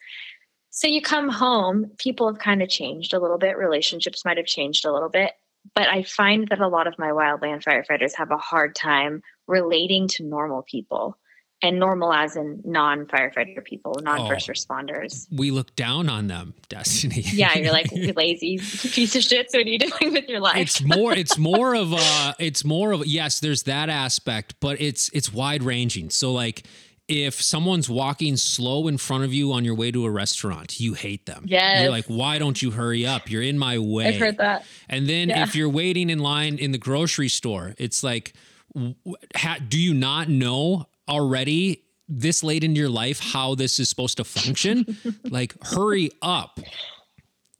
[0.69, 4.45] So you come home, people have kind of changed a little bit, relationships might have
[4.45, 5.33] changed a little bit.
[5.75, 10.07] But I find that a lot of my wildland firefighters have a hard time relating
[10.09, 11.17] to normal people.
[11.61, 14.53] And normal as in non-firefighter people, non-first Oh.
[14.53, 15.27] responders.
[15.31, 17.21] We look down on them, Destiny.
[17.25, 18.57] Yeah, you're like you lazy
[18.91, 19.51] piece of shit.
[19.51, 20.57] So what are you doing with your life?
[20.57, 25.09] it's more it's more of a it's more of yes there's that aspect but it's
[25.13, 26.63] it's wide ranging so like
[27.07, 30.93] if someone's walking slow in front of you on your way to a restaurant you
[30.93, 31.81] hate them Yeah.
[31.81, 34.63] you're like why don't you hurry up you're in my way I've heard that.
[34.87, 35.43] and then Yeah.
[35.43, 38.33] if you're waiting in line in the grocery store it's like
[39.35, 44.17] ha, do you not know already this late in your life how this is supposed
[44.17, 44.97] to function?
[45.29, 46.59] Like hurry up.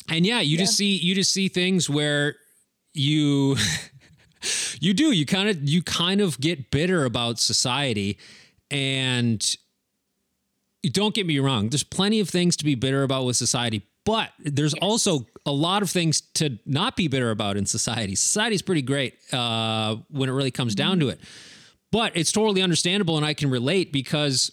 [0.10, 2.36] And yeah you just see you just see things where
[2.94, 3.58] you
[4.80, 8.18] you do you kind of you kind of get bitter about society.
[8.72, 9.44] And
[10.92, 14.32] don't get me wrong there's plenty of things to be bitter about with society but
[14.40, 18.16] there's also a lot of things to not be bitter about in society.
[18.16, 21.20] Society's pretty great uh, when it really comes down to it
[21.92, 24.52] but it's totally understandable and i can relate because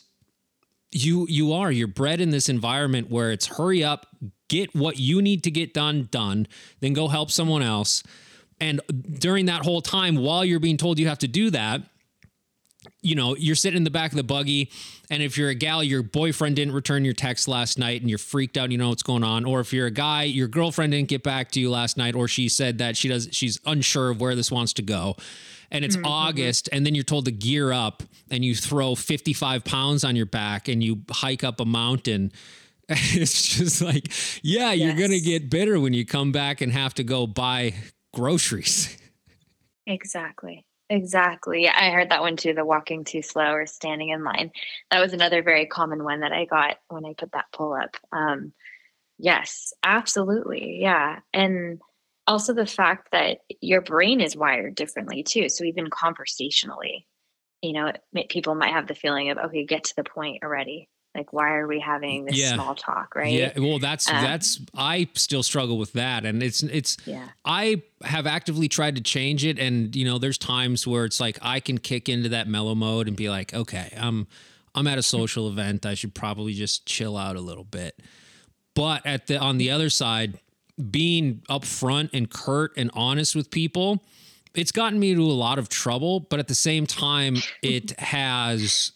[0.92, 4.06] you you are you're bred in this environment where it's hurry up
[4.48, 6.46] get what you need to get done done
[6.80, 8.02] then go help someone else.
[8.58, 8.80] And
[9.18, 11.82] during that whole time while you're being told you have to do that
[13.06, 14.70] you know you're sitting in the back of the buggy
[15.10, 18.18] and if you're a gal your boyfriend didn't return your text last night and you're
[18.18, 19.44] freaked out and you know what's going on.
[19.44, 22.28] Or if you're a guy your girlfriend didn't get back to you last night or
[22.28, 25.16] she said that she does she's unsure of where this wants to go
[25.70, 26.06] and it's mm-hmm.
[26.06, 30.26] august and then you're told to gear up and you throw 55 pounds on your
[30.26, 32.32] back and you hike up a mountain
[32.88, 37.02] it's just like yeah you're gonna get bitter when you come back and have to
[37.02, 37.74] go buy
[38.16, 38.96] groceries.
[39.88, 40.66] Exactly.
[40.88, 41.68] Exactly.
[41.68, 44.52] I heard that one too, the walking too slow or standing in line.
[44.90, 47.96] That was another very common one that I got when I put that pull up.
[48.12, 48.52] Um,
[49.18, 50.78] yes, absolutely.
[50.80, 51.20] Yeah.
[51.32, 51.80] And
[52.26, 55.48] also the fact that your brain is wired differently too.
[55.48, 57.06] So even conversationally,
[57.62, 57.92] you know,
[58.28, 60.88] people might have the feeling of, okay, get to the point already.
[61.16, 62.54] Like, why are we having this Yeah.
[62.54, 63.14] small talk?
[63.16, 63.32] Right.
[63.32, 67.28] Yeah, well, that's Um, that's I still struggle with that, and it's it's Yeah.
[67.44, 71.38] I have actively tried to change it, and you know, there's times where it's like
[71.40, 74.26] I can kick into that mellow mode and be like, okay, I'm
[74.74, 77.98] I'm at a social event, I should probably just chill out a little bit.
[78.74, 80.38] But at the on the other side,
[80.90, 84.04] being upfront and curt and honest with people,
[84.54, 86.20] it's gotten me into a lot of trouble.
[86.20, 88.92] But at the same time, it has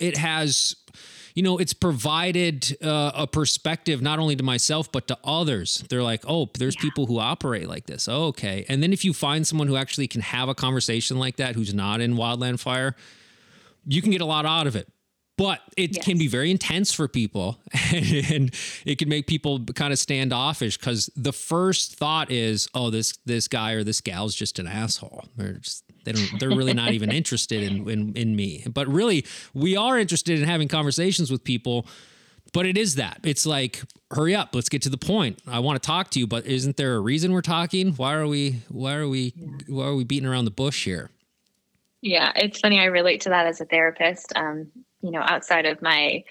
[0.00, 0.74] it has
[1.34, 5.84] you know it's provided uh, a perspective not only to myself but to others.
[5.88, 8.08] They're like oh there's people who operate like this.
[8.08, 8.64] Oh, okay.
[8.68, 11.74] And then if you find someone who actually can have a conversation like that who's
[11.74, 12.96] not in wildland fire
[13.86, 14.88] you can get a lot out of it.
[15.36, 17.58] But it can be very intense for people
[17.94, 23.16] and it can make people kind of standoffish because the first thought is oh this
[23.24, 25.24] this guy or this gal's just an asshole.
[25.36, 29.24] They're just they don't they're really not even interested in, in in me but really
[29.54, 31.86] we are interested in having conversations with people
[32.52, 35.80] but it is that it's like hurry up let's get to the point i want
[35.80, 38.94] to talk to you but isn't there a reason we're talking why are we why
[38.94, 39.34] are we
[39.68, 41.10] why are we beating around the bush here
[42.02, 42.80] Yeah, it's funny.
[42.80, 44.32] I relate to that as a therapist.
[44.34, 44.70] Um,
[45.02, 46.24] you know, outside of my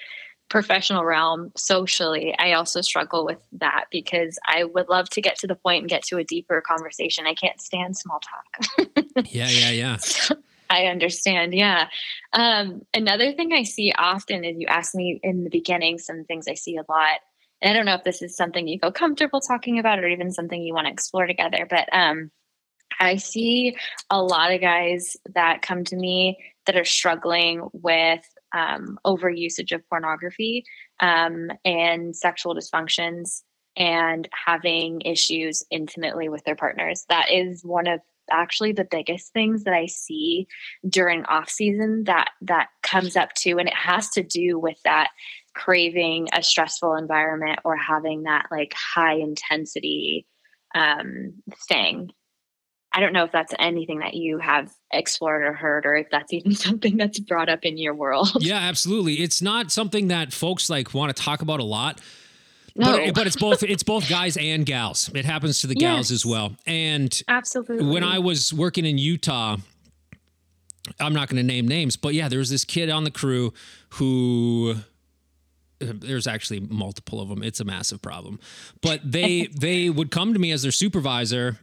[0.49, 5.47] professional realm, socially, I also struggle with that because I would love to get to
[5.47, 7.27] the point and get to a deeper conversation.
[7.27, 8.87] I can't stand small talk.
[9.25, 9.97] yeah yeah yeah
[10.69, 11.53] I understand.
[11.53, 11.87] Yeah.
[12.31, 16.47] Um, another thing I see often is you asked me in the beginning some things
[16.47, 17.21] I see a lot.
[17.61, 20.31] And I don't know if this is something you feel comfortable talking about or even
[20.31, 22.31] something you want to explore together, but um,
[22.99, 23.75] I see
[24.09, 29.87] a lot of guys that come to me that are struggling with um, overusage of
[29.89, 30.65] pornography
[30.99, 33.41] um, and sexual dysfunctions
[33.77, 37.05] and having issues intimately with their partners.
[37.09, 40.47] That is one of actually the biggest things that I see
[40.87, 45.09] during off season that that comes up too, and it has to do with that
[45.55, 50.25] craving a stressful environment or having that like high intensity
[50.75, 51.33] um,
[51.67, 52.11] thing.
[52.99, 56.33] I don't know if that's anything that you have explored or heard, or if that's
[56.33, 58.29] even something that's brought up in your world.
[58.41, 59.15] Yeah, absolutely.
[59.21, 62.01] It's not something that folks like want to talk about a lot.
[62.75, 65.09] No, But, but it's both it's both guys and gals.
[65.15, 66.11] It happens to the gals Yes.
[66.11, 66.57] as well.
[66.67, 67.85] And absolutely.
[67.85, 69.55] when I was working in Utah,
[70.99, 73.53] I'm not going to name names, but yeah, there was this kid on the crew
[73.91, 74.75] who
[75.79, 77.43] there's actually multiple of them.
[77.43, 78.41] It's a massive problem.
[78.81, 81.59] But they they would come to me as their supervisor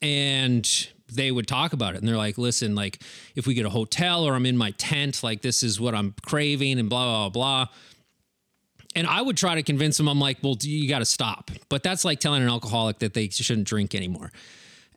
[0.00, 3.02] and they would talk about it and they're like, "Listen, like
[3.34, 6.14] if we get a hotel or I'm in my tent, like this is what I'm
[6.24, 7.66] craving and blah blah blah."
[8.94, 10.08] And I would try to convince them.
[10.08, 13.28] I'm like, "Well, you got to stop." But that's like telling an alcoholic that they
[13.28, 14.32] shouldn't drink anymore.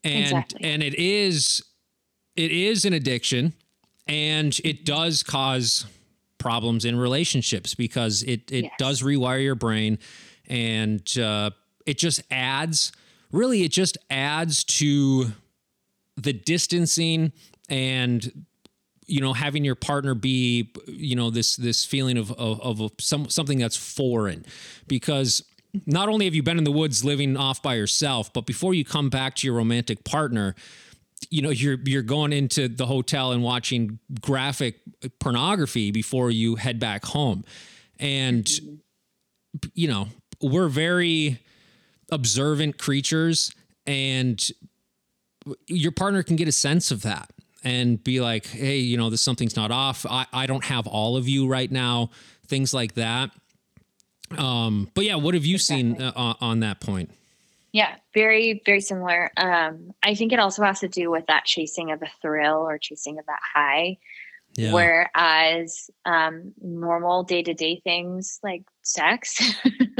[0.04, 0.60] And Exactly.
[0.64, 1.64] and it is
[2.36, 3.54] it is an addiction
[4.08, 5.86] and it does cause
[6.38, 8.72] problems in relationships because it it Yes.
[8.78, 9.98] does rewire your brain
[10.48, 11.50] and uh,
[11.86, 12.92] it just adds
[13.36, 15.32] really it just adds to
[16.18, 17.32] the distancing
[17.70, 18.46] and
[19.06, 23.30] you know having your partner be you know this this feeling of of, of some
[23.30, 24.46] something that's foreign.
[24.88, 25.44] Because
[25.86, 28.86] not only have you been in the woods living off by yourself but before you
[28.86, 30.56] come back to your romantic partner
[31.30, 34.80] you know you're you're going into the hotel and watching graphic
[35.20, 37.44] pornography before you head back home.
[38.00, 38.50] And
[39.74, 40.08] you know
[40.42, 41.40] we're very
[42.12, 43.52] observant creatures
[43.88, 44.50] and
[45.68, 47.30] your partner can get a sense of that
[47.64, 51.18] and be like hey you know this something's not off i, I don't have all
[51.18, 52.10] of you right now
[52.48, 53.32] things like that
[54.38, 57.10] um but yeah what have you seen uh, on- on that point
[57.72, 59.32] Yeah, very, very similar.
[59.36, 62.78] Um, I think it also has to do with that chasing of a thrill or
[62.78, 63.98] chasing of that high.
[64.56, 69.54] Yeah Whereas um, normal day to day things like sex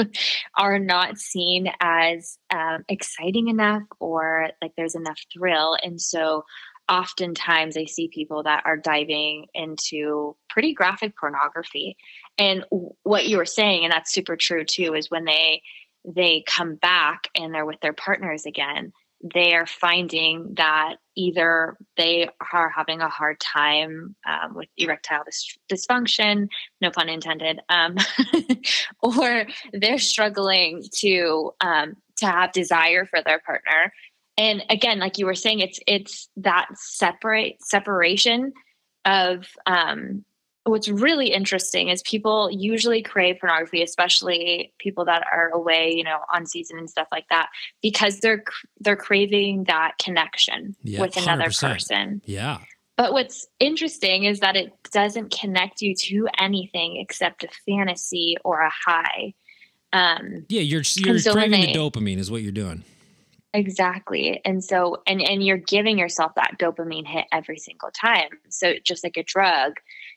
[0.58, 5.78] are not seen as um, exciting enough or like there's enough thrill.
[5.84, 6.46] And so
[6.88, 11.98] oftentimes I see people that are diving into pretty graphic pornography.
[12.38, 12.64] And
[13.04, 15.62] what you were saying, and that's super true too, is when they
[16.08, 18.94] they come back and they're with their partners again
[19.34, 25.58] they are finding that either they are having a hard time um, with erectile dis-
[25.72, 26.48] dysfunction,
[26.82, 27.96] no pun intended, um,
[29.02, 33.92] or they're struggling to um, to have desire for their partner.
[34.38, 38.54] And again, like you were saying, it's it's that separate separation
[39.06, 40.24] of um,
[40.66, 46.18] what's really interesting is people usually crave pornography, especially people that are away, you know,
[46.34, 47.50] on season and stuff like that,
[47.82, 48.44] because they're
[48.80, 51.72] they're craving that connection Yeah, with another 100%.
[51.74, 52.22] person.
[52.26, 52.60] yeah
[52.98, 58.62] But what's interesting is that it doesn't connect you to anything except a fantasy or
[58.62, 59.34] a high.
[59.94, 62.84] Um, yeah you're you're so craving the dopamine is what you're doing
[63.54, 64.42] Exactly.
[64.44, 68.28] And so and and you're giving yourself that dopamine hit every single time.
[68.50, 69.76] So just like a drug,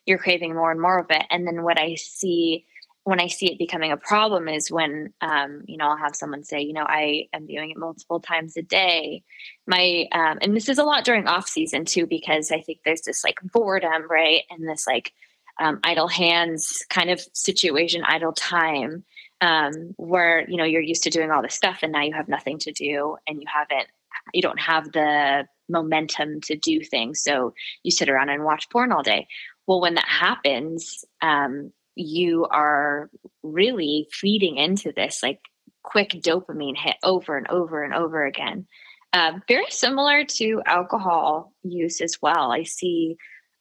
[0.08, 1.22] you're craving more and more of it.
[1.30, 2.64] And then what I see
[3.04, 6.44] when I see it becoming a problem is when um, you know, I'll have someone
[6.44, 9.22] say, you know, I am viewing it multiple times a day.
[9.66, 13.02] My um and this is a lot during off season too, because I think there's
[13.02, 14.42] this like boredom, right?
[14.50, 15.12] And this like
[15.60, 19.04] um, idle hands kind of situation, idle time
[19.40, 22.28] um, where you know you're used to doing all this stuff and now you have
[22.28, 23.88] nothing to do and you haven't
[24.32, 28.90] you don't have the momentum to do things so you sit around and watch porn
[28.90, 29.26] all day
[29.68, 33.08] well when that happens um, you are
[33.44, 35.40] really feeding into this like
[35.84, 38.66] quick dopamine hit over and over and over again
[39.12, 43.16] uh, very similar to alcohol use as well i see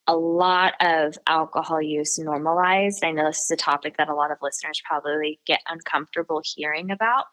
[0.08, 3.04] a lot of alcohol use normalized.
[3.04, 6.90] I know this is a topic that a lot of listeners probably get uncomfortable hearing
[6.90, 7.26] about.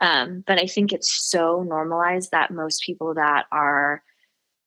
[0.00, 4.02] Um, but I think it's so normalized that most people that are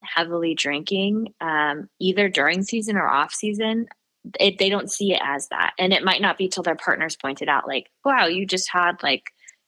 [0.04, 3.88] heavily drinking, um, either during season or off season,
[4.40, 5.74] it, they don't see it as that.
[5.80, 9.02] And it might not be till their partners pointed out, like, wow, you just had
[9.04, 9.24] like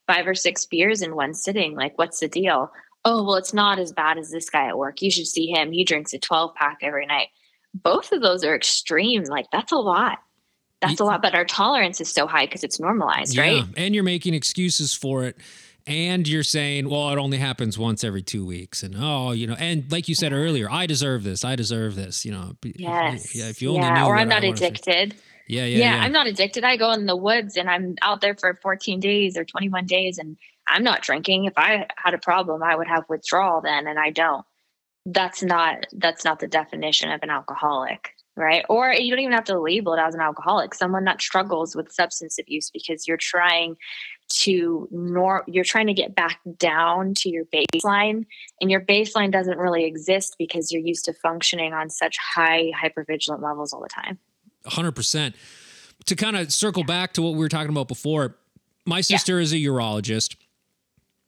[0.08, 1.76] five or six beers in one sitting.
[1.76, 2.72] Like, what's the deal?
[3.06, 5.02] Oh, well, it's not as bad as this guy at work.
[5.02, 5.72] You should see him.
[5.72, 7.30] He drinks a 12 pack every night
[7.74, 9.24] both of those are extreme.
[9.24, 10.20] Like that's a lot.
[10.82, 13.66] That's a lot, but our tolerance is so high because it's normalized, right?
[13.76, 15.36] and you're making excuses for it
[15.88, 19.56] and you're saying well it only happens once every two weeks and oh you know
[19.60, 23.36] and like you said earlier i deserve this i deserve this you know Yes.
[23.36, 25.16] yeah if you only yeah, or I'm not addicted.
[25.48, 26.64] yeah Yeah, yeah yeah, I'm not addicted.
[26.64, 30.18] I go in the woods and I'm out there for 14 days or 21 days
[30.20, 30.38] and
[30.68, 31.46] I'm not drinking.
[31.46, 34.46] If I had a problem, I would have withdrawal then and I don't.
[35.08, 38.64] That's not that's not the definition of an alcoholic, right?
[38.70, 40.76] Or you don't even have to label it as an alcoholic.
[40.76, 43.76] Someone that struggles with substance abuse because you're trying
[44.30, 48.26] to nor you're trying to get back down to your baseline
[48.62, 53.42] and your baseline doesn't really exist because you're used to functioning on such high hypervigilant
[53.42, 54.20] levels all the time.
[54.66, 55.34] 100%
[56.06, 58.36] to kind of circle back to what we were talking about before
[58.86, 60.36] my sister is a urologist.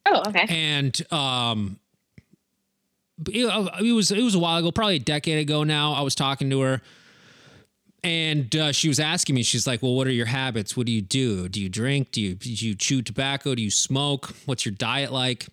[0.06, 0.46] Oh, okay.
[0.50, 1.80] and um
[3.30, 3.46] it,
[3.84, 6.50] it was it was a while ago probably a decade ago now i was talking
[6.50, 6.82] to her
[8.04, 10.92] and uh, she was asking me she's like well what are your habits what do
[10.92, 14.66] you do do you drink do you do you chew tobacco do you smoke what's
[14.66, 15.48] your diet like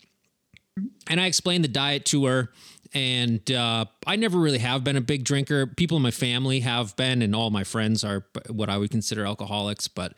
[1.09, 2.51] and i explained the diet to her
[2.95, 6.97] and uh, i never really have been a big drinker people in my family have
[6.97, 10.17] been and all my friends are what i would consider alcoholics but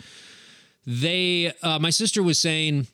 [0.86, 2.86] they uh, my sister was saying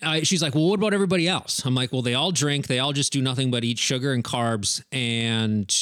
[0.00, 1.64] uh, she's like, well, what about everybody else?
[1.64, 2.68] I'm like, well, they all drink.
[2.68, 4.82] They all just do nothing but eat sugar and carbs.
[4.92, 5.74] And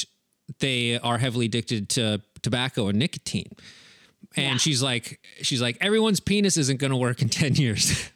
[0.59, 3.49] they are heavily addicted to tobacco and nicotine.
[4.35, 4.57] And Yeah.
[4.57, 8.09] she's like, she's like, everyone's penis isn't going to work in 10 years.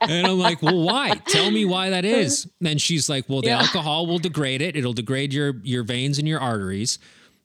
[0.00, 1.14] and I'm like, well, why?
[1.28, 2.48] Tell me why that is.
[2.64, 3.60] And she's like, well, the Yeah.
[3.60, 4.76] alcohol will degrade it.
[4.76, 6.98] It'll degrade your your veins and your arteries.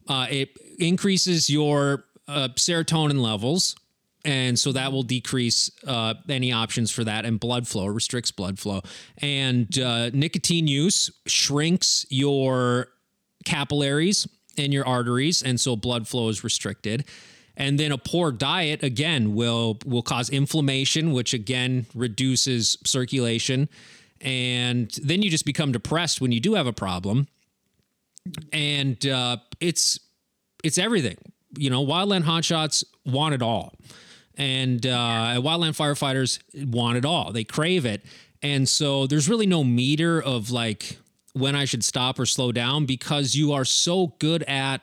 [0.07, 3.75] Uh, it increases your uh, serotonin levels,
[4.25, 8.57] and so that will decrease uh, any options for that and blood flow restricts blood
[8.59, 8.81] flow.
[9.19, 12.87] And uh, nicotine use shrinks your
[13.45, 14.27] capillaries
[14.57, 17.05] in your arteries, and so blood flow is restricted.
[17.57, 23.69] And then a poor diet again will will cause inflammation, which again reduces circulation.
[24.19, 27.27] And then you just become depressed when you do have a problem.
[28.53, 29.99] And uh, it's
[30.63, 31.17] it's everything.
[31.57, 33.75] You know, wildland hotshots want it all,
[34.37, 36.39] and uh, wildland firefighters
[36.71, 37.33] want it all.
[37.33, 38.05] They crave it,
[38.41, 40.97] and so there's really no meter of like
[41.33, 44.81] when I should stop or slow down because you are so good at,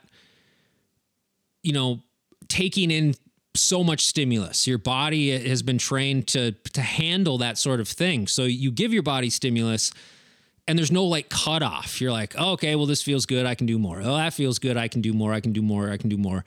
[1.62, 2.02] you know,
[2.48, 3.14] taking in
[3.54, 4.66] so much stimulus.
[4.66, 8.26] Your body has been trained to to handle that sort of thing.
[8.26, 9.92] So you give your body stimulus
[10.66, 12.00] and there's no like cutoff.
[12.00, 13.46] You're like, oh, okay, well, this feels good.
[13.46, 14.00] I can do more.
[14.00, 14.76] Oh, that feels good.
[14.76, 15.32] I can do more.
[15.32, 15.90] I can do more.
[15.90, 16.44] I can do more.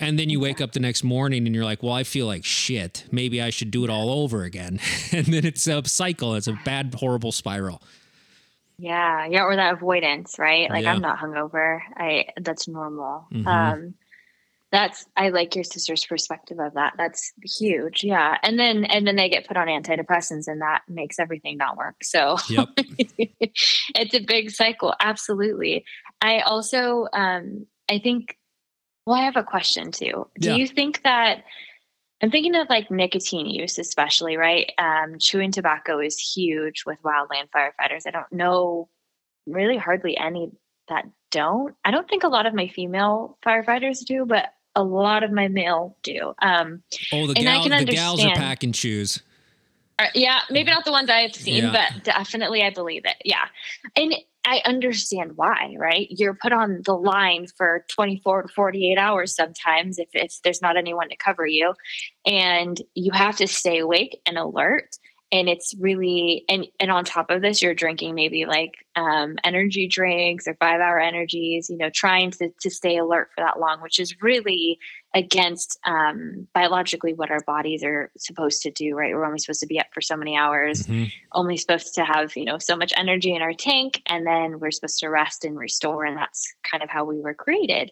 [0.00, 2.44] And then you wake up the next morning and you're like, well, I feel like
[2.44, 3.04] shit.
[3.10, 4.80] Maybe I should do it all over again.
[5.12, 6.34] and then it's a cycle.
[6.34, 7.82] It's a bad, horrible spiral.
[8.78, 10.70] Yeah, yeah, or that avoidance, right?
[10.70, 10.92] Like Yeah.
[10.92, 11.80] I'm not hungover.
[11.96, 13.26] I that's normal.
[13.32, 13.46] Mhm.
[13.46, 13.94] Um
[14.70, 16.92] that's I like your sister's perspective of that.
[16.96, 18.04] That's huge.
[18.04, 18.36] Yeah.
[18.42, 21.96] And then and then they get put on antidepressants and that makes everything not work.
[22.02, 22.68] So Yep.
[22.76, 24.94] it's a big cycle.
[25.00, 25.84] Absolutely.
[26.20, 28.36] I also um I think
[29.06, 30.28] well, I have a question too.
[30.38, 30.56] Do Yeah.
[30.56, 31.44] you think that
[32.20, 34.72] I'm thinking of like nicotine use, especially, right?
[34.78, 38.06] Um, chewing tobacco is huge with wildland firefighters.
[38.06, 38.88] I don't know
[39.46, 40.50] really hardly any
[40.88, 41.74] that don't.
[41.84, 45.48] I don't think a lot of my female firefighters do, but a lot of my
[45.48, 46.34] male do.
[46.40, 48.36] Um, Oh, the, And I gal, can the gals are understand.
[48.48, 49.22] pack and choose.
[49.98, 51.72] uh, yeah, maybe not the ones I've seen, Yeah.
[51.94, 53.16] but definitely I believe it.
[53.24, 53.46] Yeah.
[53.96, 54.14] And
[54.48, 56.06] I understand why, right?
[56.10, 60.78] You're put on the line for 24 to 48 hours sometimes if, if there's not
[60.78, 61.74] anyone to cover you.
[62.24, 64.96] And you have to stay awake and alert.
[65.30, 69.86] And it's really and and on top of this, you're drinking maybe like um, energy
[69.86, 73.82] drinks or five hour energies, you know, trying to to stay alert for that long,
[73.82, 74.78] which is really
[75.14, 79.14] against um, biologically what our bodies are supposed to do, right?
[79.14, 81.10] We're only supposed to be up for so many hours, Mhm.
[81.32, 84.70] only supposed to have, you know, so much energy in our tank, and then we're
[84.70, 86.04] supposed to rest and restore.
[86.04, 87.90] And that's kind of how we were created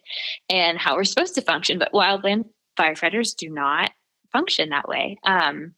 [0.49, 1.79] and how we're supposed to function.
[1.79, 2.49] But wildland
[2.79, 3.91] firefighters do not
[4.31, 5.17] function that way.
[5.23, 5.73] Um,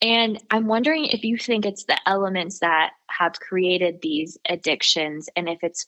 [0.00, 5.48] and I'm wondering if you think it's the elements that have created these addictions, and
[5.48, 5.86] if it's,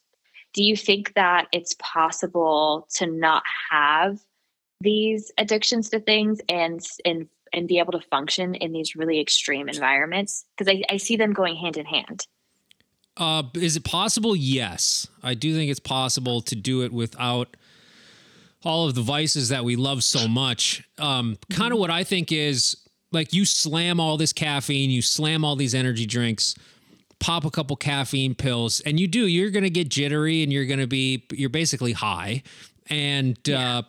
[0.52, 4.18] do you think that it's possible to not have
[4.80, 9.68] these addictions to things and and and be able to function in these really extreme
[9.68, 10.44] environments?
[10.56, 12.26] Because I, I see them going hand in hand.
[13.16, 14.34] Uh, is it possible?
[14.36, 17.56] Yes, I do think it's possible to do it without
[18.64, 20.84] all of the vices that we love so much.
[20.98, 22.76] Um, kind of what I think is
[23.12, 26.54] like you slam all this caffeine, you slam all these energy drinks,
[27.18, 29.26] pop a couple caffeine pills, and you do.
[29.26, 32.42] You're gonna get jittery, and you're gonna be you're basically high,
[32.88, 33.82] and uh,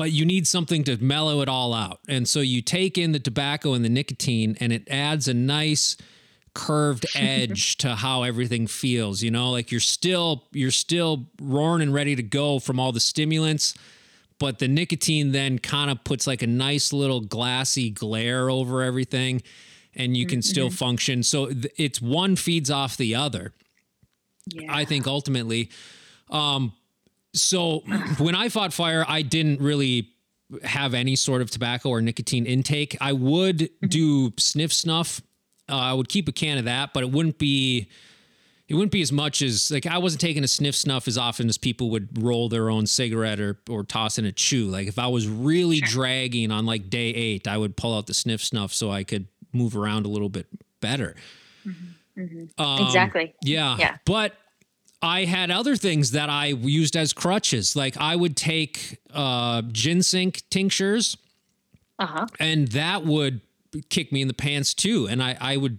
[0.00, 2.00] but you need something to mellow it all out.
[2.08, 5.98] And so you take in the tobacco and the nicotine, and it adds a nice
[6.54, 11.94] curved edge to how everything feels you know like you're still you're still roaring and
[11.94, 13.72] ready to go from all the stimulants
[14.40, 19.40] but the nicotine then kind of puts like a nice little glassy glare over everything
[19.94, 23.52] and you can still function so th- it's one feeds off the other
[24.52, 24.74] Yeah.
[24.74, 25.70] I think ultimately.
[26.30, 26.72] Um,
[27.32, 27.80] so
[28.18, 30.10] when I fought fire, I didn't really
[30.64, 32.96] have any sort of tobacco or nicotine intake.
[33.00, 35.20] I would do sniff snuff.
[35.68, 37.88] Uh, I would keep a can of that, but it wouldn't be.
[38.68, 41.48] It wouldn't be as much as like I wasn't taking a sniff snuff as often
[41.48, 44.66] as people would roll their own cigarette or or toss in a chew.
[44.66, 48.14] Like if I was really dragging on like day eight, I would pull out the
[48.14, 50.46] sniff snuff so I could move around a little bit
[50.80, 51.16] better.
[52.58, 53.34] Um, exactly.
[53.42, 53.76] yeah.
[53.78, 53.96] Yeah.
[54.04, 54.34] But
[55.02, 57.74] I had other things that I used as crutches.
[57.74, 61.16] Like I would take uh, ginseng tinctures,
[61.98, 62.26] Uh huh.
[62.38, 63.40] and that would
[63.88, 65.06] kick me in the pants too.
[65.08, 65.78] And I, I would,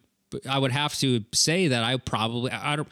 [0.50, 2.88] I would have to say that I probably, I don't.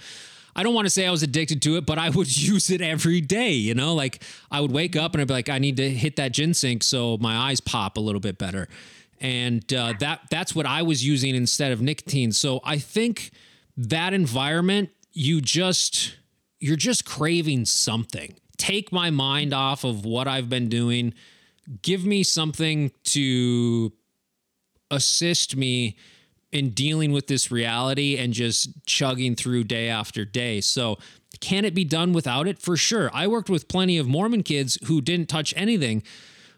[0.56, 2.82] I don't want to say I was addicted to it, but I would use it
[2.82, 3.52] every day.
[3.54, 4.22] You know, like
[4.52, 7.18] I would wake up and I'd be like, I need to hit that ginseng so
[7.20, 8.68] my eyes pop a little bit better,
[9.22, 12.32] and uh, that that's what I was using instead of nicotine.
[12.34, 13.32] So I think
[13.78, 16.16] that environment, you just
[16.60, 18.36] you're just craving something.
[18.58, 21.14] Take my mind off of what I've been doing.
[21.82, 23.94] Give me something to
[24.92, 25.96] assist me
[26.52, 30.62] in dealing with this reality and just chugging through day after day.
[30.62, 30.98] So,
[31.42, 32.60] can it be done without it?
[32.60, 33.10] For sure.
[33.14, 36.04] I worked with plenty of Mormon kids who didn't touch anything,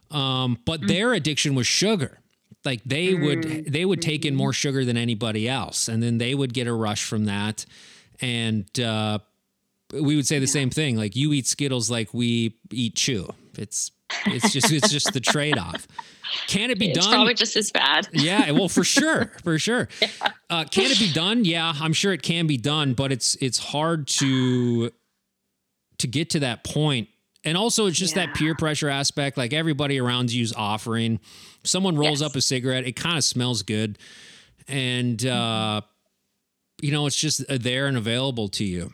[0.10, 0.88] um, but mm.
[0.88, 2.20] their addiction was sugar.
[2.64, 3.26] Like they mm.
[3.26, 6.68] would they would take in more sugar than anybody else, and then they would get
[6.68, 7.66] a rush from that.
[8.22, 9.20] And uh,
[9.94, 10.52] we would say the yeah.
[10.52, 10.96] same thing.
[10.96, 13.28] Like you eat Skittles like we eat chew.
[13.58, 13.92] It's
[14.26, 15.88] it's just it's just the trade off.
[16.48, 17.14] Can it be it's done?
[17.14, 18.08] Probably just as bad.
[18.12, 19.90] yeah, well, for sure, for sure.
[20.02, 20.08] Yeah.
[20.50, 21.46] Uh, can it be done?
[21.46, 24.92] Yeah, I'm sure it can be done, but it's it's hard to
[25.98, 27.10] to get to that point.
[27.44, 28.28] And also, it's just yeah.
[28.28, 29.38] that peer pressure aspect.
[29.38, 31.20] Like everybody around you's offering.
[31.64, 32.30] Someone rolls yes.
[32.30, 33.98] up a cigarette, it kind of smells good,
[34.68, 35.82] and uh,
[36.82, 38.94] you know it's just uh, there and available to you.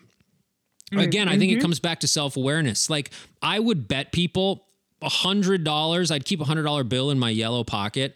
[0.92, 1.00] Mm-hmm.
[1.00, 1.64] Again, I think it mm-hmm.
[1.64, 2.90] comes back to self awareness.
[2.90, 3.12] Like
[3.42, 4.66] I would bet people
[5.02, 6.12] a hundred dollars.
[6.12, 8.16] I'd keep a hundred dollar bill in my yellow pocket,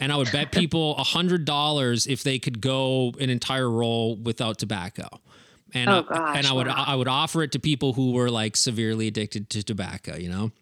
[0.00, 4.16] and I would bet people a hundred dollars if they could go an entire roll
[4.16, 5.08] without tobacco.
[5.74, 6.84] And oh, I, gosh, and I would wow.
[6.86, 10.16] I would offer it to people who were like severely addicted to tobacco.
[10.16, 10.52] You know.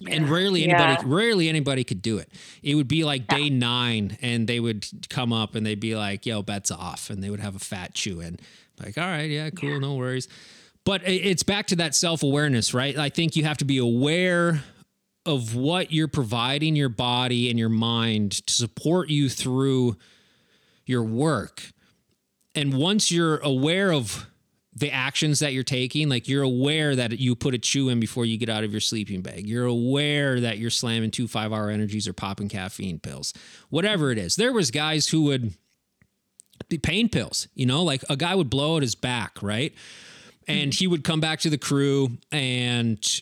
[0.00, 0.14] Yeah.
[0.16, 1.02] And rarely anybody, yeah.
[1.04, 2.28] rarely anybody could do it.
[2.64, 6.26] It would be like day nine, and they would come up and they'd be like,
[6.26, 8.40] "Yo, bets off," and they would have a fat chew in.
[8.82, 10.28] Like, all right, yeah, cool, no worries.
[10.84, 12.96] But it's back to that self awareness, right?
[12.96, 14.62] I think you have to be aware
[15.26, 19.96] of what you're providing your body and your mind to support you through
[20.84, 21.62] your work.
[22.54, 24.26] And once you're aware of
[24.76, 28.24] the actions that you're taking, like you're aware that you put a chew in before
[28.24, 31.70] you get out of your sleeping bag, you're aware that you're slamming two five hour
[31.70, 33.32] energies or popping caffeine pills,
[33.70, 34.36] whatever it is.
[34.36, 35.54] There was guys who would
[36.68, 39.74] be pain pills, you know, like a guy would blow out his back, right?
[40.48, 43.20] and he would come back to the crew and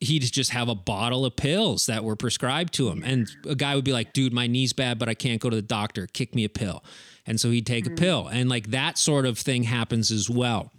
[0.00, 3.02] he'd just have a bottle of pills that were prescribed to him.
[3.04, 5.56] And a guy would be like dude my knee's bad but i can't go to
[5.56, 6.06] the doctor.
[6.06, 6.84] Kick me a pill.
[7.26, 7.94] And so he'd take mm-hmm.
[7.94, 8.28] a pill.
[8.28, 10.72] And like that sort of thing happens as well.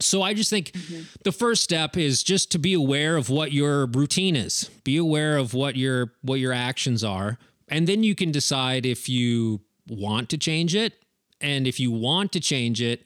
[0.00, 1.02] So i just think mm-hmm.
[1.24, 4.70] the first step is just to be aware of what your routine is.
[4.84, 7.38] Be aware of what your what your actions are.
[7.68, 10.94] And then you can decide if you want to change it
[11.40, 13.04] and if you want to change it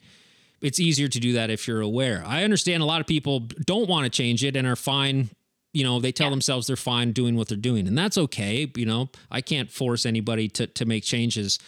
[0.61, 2.23] it's easier to do that if you're aware.
[2.27, 5.31] I understand a lot of people don't want to change it and are fine.
[5.73, 6.31] You know, they tell yeah.
[6.31, 8.71] themselves they're fine doing what they're doing, and that's okay.
[8.75, 11.59] You know, I can't force anybody to to make changes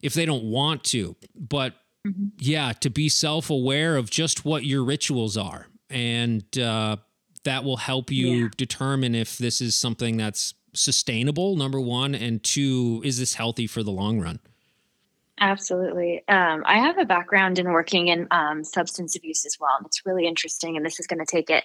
[0.00, 1.16] if they don't want to.
[1.36, 1.74] But
[2.06, 2.28] mm-hmm.
[2.38, 6.96] yeah, to be self aware of just what your rituals are, and uh,
[7.44, 8.48] that will help you yeah.
[8.56, 11.56] determine if this is something that's sustainable.
[11.56, 14.40] Number one, and two, is this healthy for the long run?
[15.40, 16.22] Absolutely.
[16.28, 19.74] Um, I have a background in working in um, substance abuse as well.
[19.76, 20.76] And it's really interesting.
[20.76, 21.64] And this is going to take it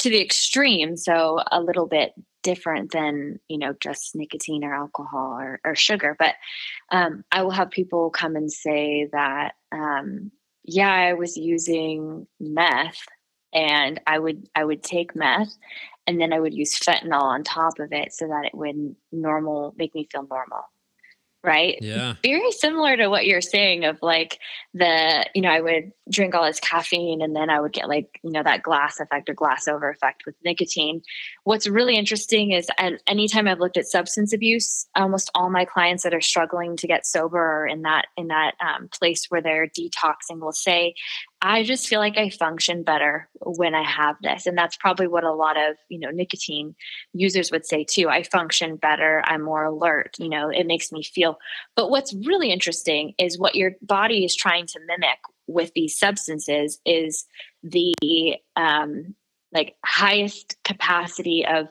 [0.00, 0.96] to the extreme.
[0.96, 6.14] So, a little bit different than, you know, just nicotine or alcohol or, or sugar.
[6.18, 6.34] But
[6.90, 10.30] um, I will have people come and say that, um,
[10.64, 13.06] yeah, I was using meth
[13.54, 15.56] and I would I would take meth
[16.06, 19.74] and then I would use fentanyl on top of it so that it would normal
[19.76, 20.64] make me feel normal
[21.44, 21.78] right?
[21.82, 22.14] Yeah.
[22.22, 24.40] Very similar to what you're saying of like
[24.72, 28.18] the, you know, I would drink all this caffeine and then I would get like,
[28.22, 31.02] you know, that glass effect or glass over effect with nicotine.
[31.44, 36.02] What's really interesting is and anytime I've looked at substance abuse, almost all my clients
[36.04, 39.68] that are struggling to get sober or in that in that um, place where they're
[39.68, 40.94] detoxing will say,
[41.46, 44.46] I just feel like I function better when I have this.
[44.46, 46.74] And that's probably what a lot of, you know, nicotine
[47.12, 48.08] users would say too.
[48.08, 49.22] I function better.
[49.26, 50.16] I'm more alert.
[50.18, 51.36] You know, it makes me feel.
[51.76, 56.80] But what's really interesting is what your body is trying to mimic with these substances
[56.86, 57.26] is
[57.62, 57.94] the
[58.56, 59.14] um
[59.52, 61.68] like highest capacity of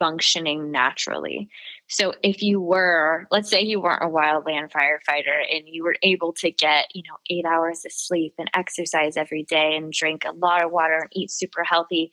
[0.00, 1.48] functioning naturally.
[1.92, 6.32] So if you were, let's say you weren't a wildland firefighter and you were able
[6.34, 10.32] to get, you know, eight hours of sleep and exercise every day and drink a
[10.32, 12.10] lot of water and eat super healthy,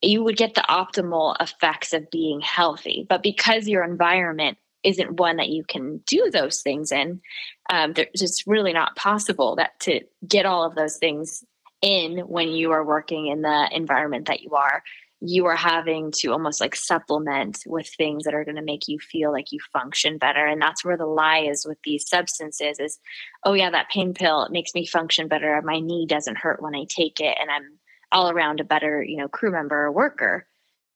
[0.00, 3.04] you would get the optimal effects of being healthy.
[3.06, 7.20] But because your environment isn't one that you can do those things in,
[7.68, 11.44] um, it's really not possible that to get all of those things
[11.82, 14.82] in when you are working in the environment that you are
[15.20, 18.98] you are having to almost like supplement with things that are going to make you
[18.98, 22.98] feel like you function better and that's where the lie is with these substances is
[23.44, 26.74] oh yeah that pain pill it makes me function better my knee doesn't hurt when
[26.74, 27.78] i take it and i'm
[28.12, 30.46] all around a better you know crew member or worker.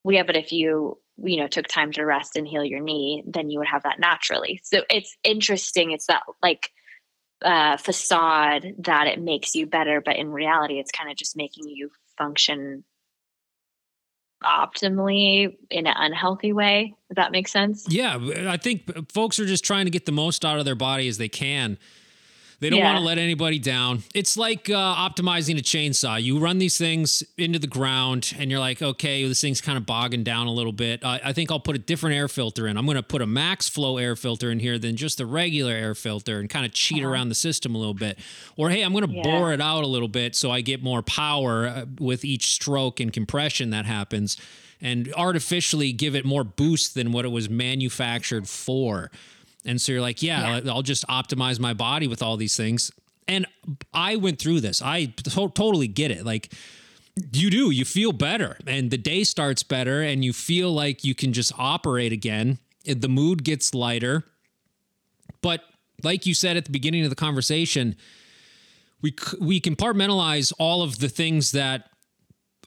[0.04, 3.50] Yeah but if you you know took time to rest and heal your knee then
[3.50, 4.60] you would have that naturally.
[4.62, 6.70] So it's interesting it's that like
[7.44, 11.68] uh, facade that it makes you better, but in reality, it's kind of just making
[11.68, 12.84] you function
[14.42, 16.94] optimally in an unhealthy way.
[17.10, 17.86] If that makes sense.
[17.88, 18.18] Yeah,
[18.48, 21.18] I think folks are just trying to get the most out of their body as
[21.18, 21.78] they can.
[22.62, 22.92] They don't yeah.
[22.92, 24.04] want to let anybody down.
[24.14, 26.22] It's like uh, optimizing a chainsaw.
[26.22, 29.84] You run these things into the ground and you're like, okay, this thing's kind of
[29.84, 31.02] bogging down a little bit.
[31.02, 32.76] Uh, I think I'll put a different air filter in.
[32.76, 35.72] I'm going to put a max flow air filter in here than just the regular
[35.72, 37.10] air filter and kind of cheat uh-huh.
[37.10, 38.16] around the system a little bit.
[38.56, 39.22] Or, hey, I'm going to yeah.
[39.24, 43.00] bore it out a little bit so I get more power uh, with each stroke
[43.00, 44.36] and compression that happens
[44.80, 49.10] and artificially give it more boost than what it was manufactured for.
[49.64, 50.72] And so you're like, yeah, yeah.
[50.72, 52.90] I'll just optimize my body with all these things.
[53.28, 53.46] And
[53.94, 54.82] I went through this.
[54.82, 56.26] I to- totally get it.
[56.26, 56.52] Like
[57.32, 61.14] you do, you feel better and the day starts better and you feel like you
[61.14, 62.58] can just operate again.
[62.84, 64.24] The mood gets lighter.
[65.40, 65.62] But
[66.02, 67.96] like you said at the beginning of the conversation,
[69.00, 71.90] we we compartmentalize all of the things that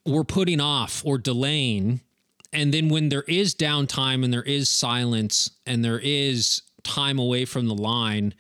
[0.05, 2.01] we're putting off or delaying
[2.55, 7.43] and then when there is downtime and there is silence and there is time away
[7.43, 8.33] from the line,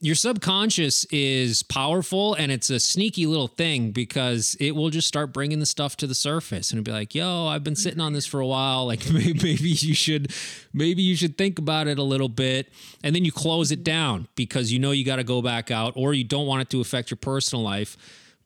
[0.00, 5.32] your subconscious is powerful and it's a sneaky little thing because it will just start
[5.32, 8.12] bringing the stuff to the surface and it'll be like, yo, I've been sitting on
[8.12, 8.86] this for a while.
[8.86, 10.32] Like maybe, maybe you should,
[10.72, 12.70] maybe you should think about it a little bit.
[13.02, 15.94] And then you close it down because you know you got to go back out
[15.96, 17.96] or you don't want it to affect your personal life.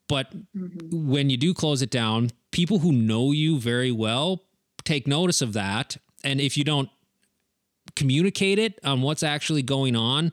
[0.09, 1.11] But mm-hmm.
[1.11, 4.45] when you do close it down, people who know you very well
[4.85, 5.97] take notice of that.
[6.25, 6.89] And if you don't
[7.97, 10.33] communicate it on what's actually going on,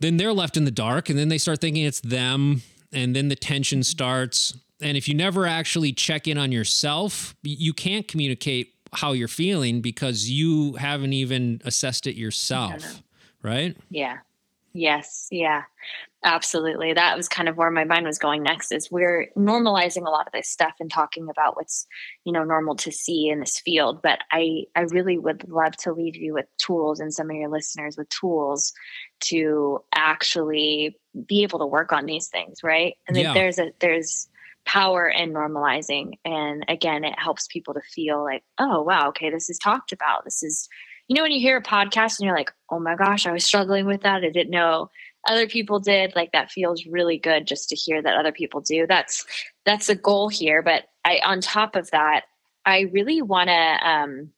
[0.00, 3.28] then they're left in the dark and then they start thinking it's them and then
[3.28, 4.56] the tension starts.
[4.80, 9.80] And if you never actually check in on yourself, you can't communicate how you're feeling
[9.80, 13.02] because you haven't even assessed it yourself,
[13.42, 13.76] right?
[13.90, 14.18] Yeah.
[14.72, 15.28] Yes.
[15.30, 15.64] Yeah.
[16.24, 16.92] Absolutely.
[16.92, 20.26] That was kind of where my mind was going next is we're normalizing a lot
[20.26, 21.86] of this stuff and talking about what's,
[22.24, 24.02] you know, normal to see in this field.
[24.02, 27.48] But I, I really would love to leave you with tools and some of your
[27.48, 28.72] listeners with tools
[29.20, 30.96] to actually
[31.26, 32.64] be able to work on these things.
[32.64, 32.96] Right.
[33.06, 33.32] And yeah.
[33.32, 34.28] there's a, there's,
[34.66, 39.48] power in normalizing and again it helps people to feel like oh wow okay this
[39.48, 40.68] is talked about this is
[41.06, 43.46] you know when you hear a podcast and you're like oh my gosh i was
[43.46, 44.90] struggling with that i didn't know
[45.26, 48.86] other people did like that feels really good just to hear that other people do.
[48.86, 49.24] That's
[49.64, 52.22] that's the goal here but i on top of that
[52.64, 54.30] i really want to um,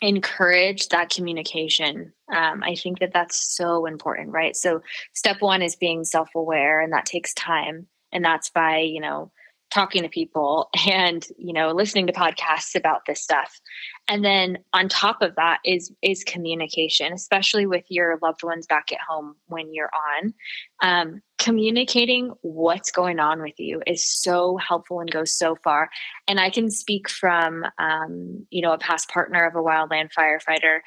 [0.00, 2.12] encourage that communication.
[2.32, 4.54] Um, i think that that's so important right?
[4.54, 4.82] So
[5.14, 9.32] step one is being self-aware and that takes time and that's by you know
[9.70, 13.60] talking to people and you know listening to podcasts about this stuff.
[14.08, 18.92] And then on top of that is is communication especially with your loved ones back
[18.92, 19.90] at home when you're
[20.22, 20.34] on.
[20.82, 25.88] Um, communicating what's going on with you is so helpful and goes so far.
[26.28, 30.80] And i can speak from um, you know a past partner of a wildland firefighter.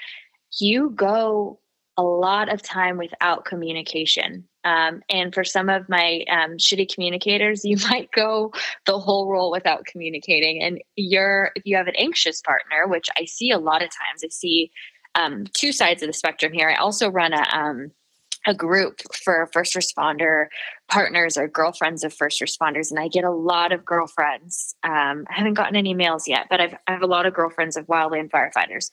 [0.59, 1.59] You go
[1.97, 4.47] a lot of time without communication.
[4.63, 8.51] Um, and for some of my um, shitty communicators, you might go
[8.85, 10.61] the whole roll without communicating.
[10.63, 14.23] And you're, if you have an anxious partner, which I see a lot of times,
[14.23, 14.71] I see
[15.15, 16.69] um, two sides of the spectrum here.
[16.69, 17.91] I also run a, um,
[18.45, 20.47] a group for first responder
[20.89, 25.33] partners or girlfriends of first responders and i get a lot of girlfriends um, i
[25.33, 28.31] haven't gotten any males yet but I've, i have a lot of girlfriends of wildland
[28.31, 28.89] firefighters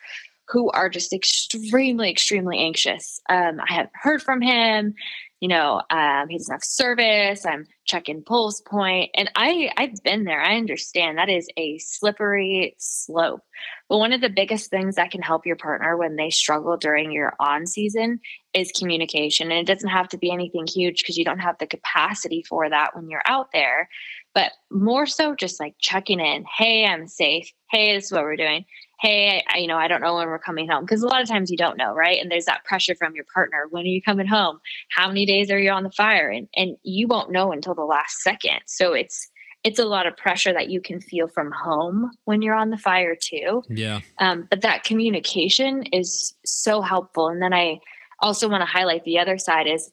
[0.51, 3.20] who are just extremely, extremely anxious.
[3.28, 4.94] Um, I haven't heard from him.
[5.40, 7.46] You know, um, he doesn't have service.
[7.46, 10.42] I'm checking PulsePoint, and I I've been there.
[10.42, 13.40] I understand that is a slippery slope.
[13.88, 17.11] But one of the biggest things that can help your partner when they struggle during
[17.11, 18.20] your on season
[18.53, 21.66] is communication, and it doesn't have to be anything huge because you don't have the
[21.66, 23.88] capacity for that when you're out there.
[24.35, 26.45] But more so, just like checking in.
[26.57, 27.53] Hey, I'm safe.
[27.70, 28.64] Hey, this is what we're doing
[29.01, 30.85] hey, I, you know, I don't know when we're coming home.
[30.85, 32.20] Because a lot of times you don't know, right?
[32.20, 33.66] And there's that pressure from your partner.
[33.70, 34.61] When are you coming home?
[34.91, 36.28] How many days are you on the fire?
[36.28, 38.61] And and you won't know until the last second.
[38.66, 39.28] So it's
[39.64, 42.78] it's a lot of pressure that you can feel from home when you're on the
[42.78, 43.62] fire too.
[43.68, 44.01] Yeah.
[44.18, 47.28] Um, but that communication is so helpful.
[47.28, 47.81] And then I
[48.20, 49.91] also want to highlight the other side is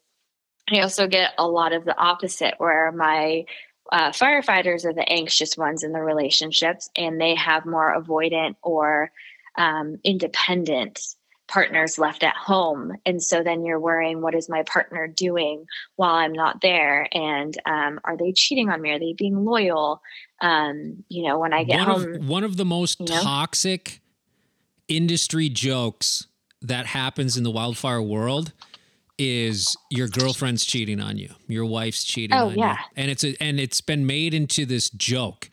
[0.70, 3.46] I also get a lot of the opposite where my
[3.92, 9.12] uh, firefighters are the anxious ones in the relationships and they have more avoidant or
[9.58, 11.00] um, independent
[11.48, 12.94] partners left at home.
[13.06, 15.66] And so then you're worrying what is my partner doing
[15.96, 17.08] while i'm not there?
[17.14, 18.92] And um, are they cheating on me?
[18.92, 20.02] Are they being loyal?
[20.42, 23.22] Um, you know when i get one home of, one of the most you know?
[23.22, 24.02] toxic
[24.88, 26.28] industry jokes
[26.62, 28.54] that happens in the wildfire world
[29.18, 32.74] is your girlfriend's cheating on you, your wife's cheating Oh, on yeah.
[32.74, 35.50] you, and it's a, and it's been made into this joke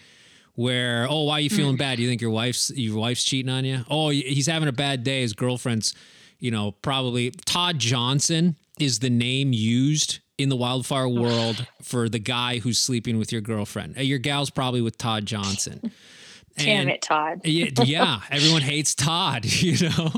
[0.57, 1.99] where oh why are you feeling bad?
[1.99, 3.85] You think your wife's your wife's cheating on you?
[3.91, 5.23] Oh he's having a bad day.
[5.23, 5.95] His girlfriend's
[6.39, 12.19] you know probably Todd Johnson is the name used in the wildfire world for the
[12.19, 13.97] guy who's sleeping with your girlfriend.
[13.97, 15.93] Uh, Your gal's probably with Todd Johnson.
[16.59, 17.41] Damn it, Todd.
[17.45, 20.13] yeah, yeah, everyone hates Todd, you know.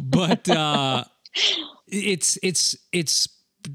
[0.00, 1.04] But uh
[1.92, 3.28] it's it's it's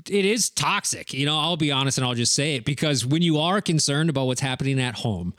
[0.10, 1.14] it is toxic.
[1.14, 4.10] You know, I'll be honest and I'll just say it because when you are concerned
[4.10, 5.34] about what's happening at home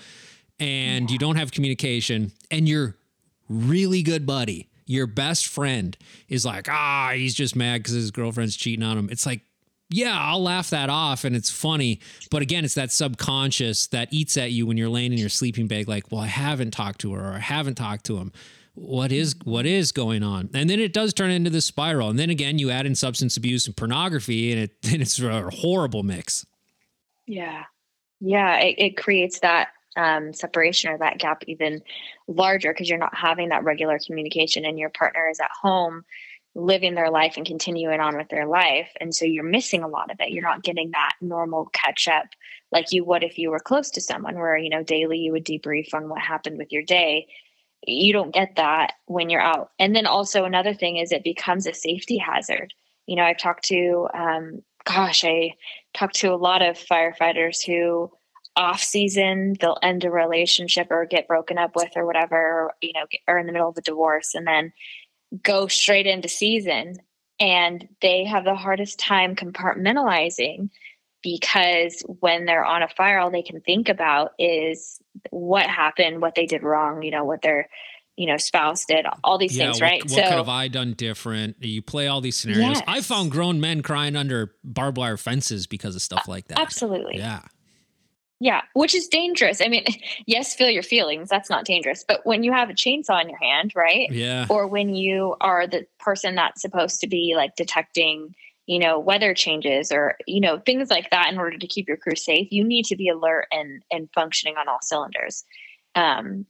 [0.58, 2.96] and you don't have communication and your
[3.48, 5.96] really good buddy, your best friend
[6.28, 9.42] is like, "Ah, he's just mad cuz his girlfriend's cheating on him." It's like
[9.90, 12.00] yeah, I'll laugh that off and it's funny.
[12.30, 15.66] But again, it's that subconscious that eats at you when you're laying in your sleeping
[15.66, 18.32] bag, like, well, I haven't talked to her or I haven't talked to him.
[18.80, 20.50] What is what is going on?
[20.54, 22.10] And then it does turn into this spiral.
[22.10, 25.50] And then again, you add in substance abuse and pornography, and it then it's a
[25.50, 26.46] horrible mix.
[27.26, 27.64] Yeah.
[28.20, 28.58] Yeah.
[28.58, 31.82] It, it creates that um, separation or that gap even
[32.26, 36.04] larger because you're not having that regular communication and your partner is at home
[36.54, 38.90] living their life and continuing on with their life.
[39.00, 40.30] And so you're missing a lot of it.
[40.30, 42.26] You're not getting that normal catch up
[42.72, 45.44] like you would if you were close to someone where, you know, daily you would
[45.44, 47.28] debrief on what happened with your day.
[47.88, 49.70] You don't get that when you're out.
[49.78, 52.72] And then also another thing is it becomes a safety hazard.
[53.06, 55.54] You know, I've talked to, um, gosh, I
[55.94, 58.10] talked to a lot of firefighters who
[58.56, 63.06] off season they'll end a relationship or get broken up with or whatever, you know,
[63.28, 64.72] or in the middle of a divorce and then
[65.42, 66.94] go straight into season
[67.38, 70.70] and they have the hardest time compartmentalizing
[71.22, 74.98] because when they're on a fire all they can think about is
[75.30, 77.68] what happened what they did wrong you know what their
[78.16, 81.56] you know spouse did all these things what, right what could have I done different?
[81.60, 82.82] You play all these scenarios.
[82.88, 83.06] I Yes.
[83.06, 86.58] found grown men crying under barbed wire fences because of stuff like that.
[86.58, 87.42] absolutely Yeah.
[88.40, 89.60] Yeah, which is dangerous.
[89.60, 89.84] I mean,
[90.26, 91.28] yes, feel your feelings.
[91.28, 92.04] That's not dangerous.
[92.06, 94.08] But when you have a chainsaw in your hand, right?
[94.10, 94.46] Yeah.
[94.48, 98.34] Or when you are the person that's supposed to be like detecting,
[98.68, 101.96] you know, weather changes or, you know, things like that in order to keep your
[101.96, 105.42] crew safe, you need to be alert and and functioning on all cylinders.
[105.94, 106.44] Um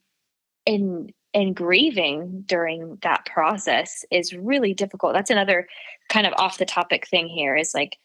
[0.66, 5.14] and and grieving during that process is really difficult.
[5.14, 5.68] That's another
[6.08, 7.96] kind of off the topic thing here is like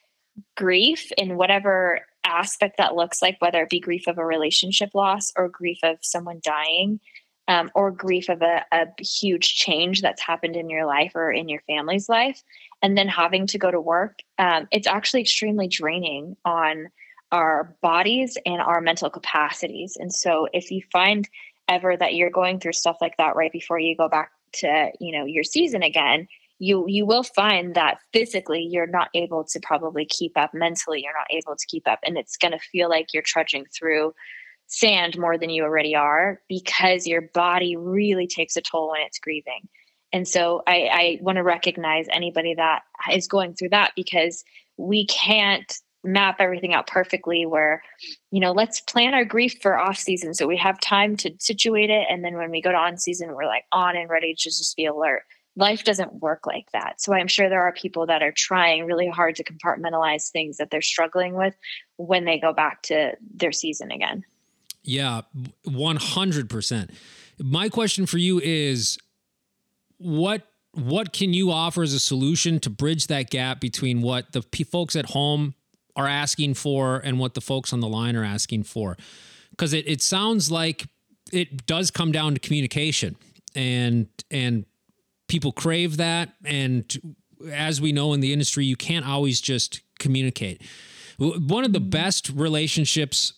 [0.55, 5.31] grief in whatever aspect that looks like, whether it be grief of a relationship loss
[5.35, 6.99] or grief of someone dying,
[7.47, 11.49] um, or grief of a, a huge change that's happened in your life or in
[11.49, 12.41] your family's life,
[12.83, 16.89] and then having to go to work, um, it's actually extremely draining on
[17.31, 19.97] our bodies and our mental capacities.
[19.99, 21.27] And so, if you find
[21.67, 25.17] ever that you're going through stuff like that right before you go back to you
[25.17, 26.27] know your season again
[26.59, 31.17] you you will find that physically you're not able to probably keep up mentally you're
[31.17, 34.13] not able to keep up and it's going to feel like you're trudging through
[34.67, 39.19] sand more than you already are because your body really takes a toll when it's
[39.19, 39.67] grieving
[40.13, 44.43] and so i, I want to recognize anybody that is going through that because
[44.77, 47.81] we can't map everything out perfectly where
[48.31, 51.89] you know let's plan our grief for off season so we have time to situate
[51.89, 54.49] it and then when we go to on season we're like on and ready to
[54.49, 55.23] just be alert
[55.55, 57.01] life doesn't work like that.
[57.01, 60.71] So I'm sure there are people that are trying really hard to compartmentalize things that
[60.71, 61.55] they're struggling with
[61.97, 64.23] when they go back to their season again.
[64.83, 65.21] Yeah,
[65.67, 66.89] 100%.
[67.39, 68.97] My question for you is
[69.97, 74.41] what what can you offer as a solution to bridge that gap between what the
[74.41, 75.53] p- folks at home
[75.95, 78.97] are asking for and what the folks on the line are asking for?
[79.57, 80.87] Cuz it it sounds like
[81.31, 83.15] it does come down to communication
[83.55, 84.65] and and
[85.27, 87.15] people crave that and
[87.51, 90.61] as we know in the industry you can't always just communicate.
[91.17, 91.89] One of the mm-hmm.
[91.89, 93.33] best relationships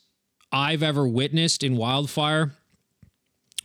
[0.52, 2.54] I've ever witnessed in wildfire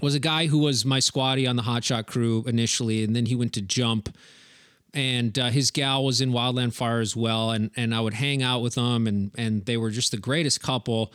[0.00, 3.34] was a guy who was my squatty on the hotshot crew initially, and then he
[3.34, 4.14] went to jump.
[4.92, 8.42] And uh, his gal was in wildland fire as well, and and I would hang
[8.42, 11.12] out with them, and and they were just the greatest couple.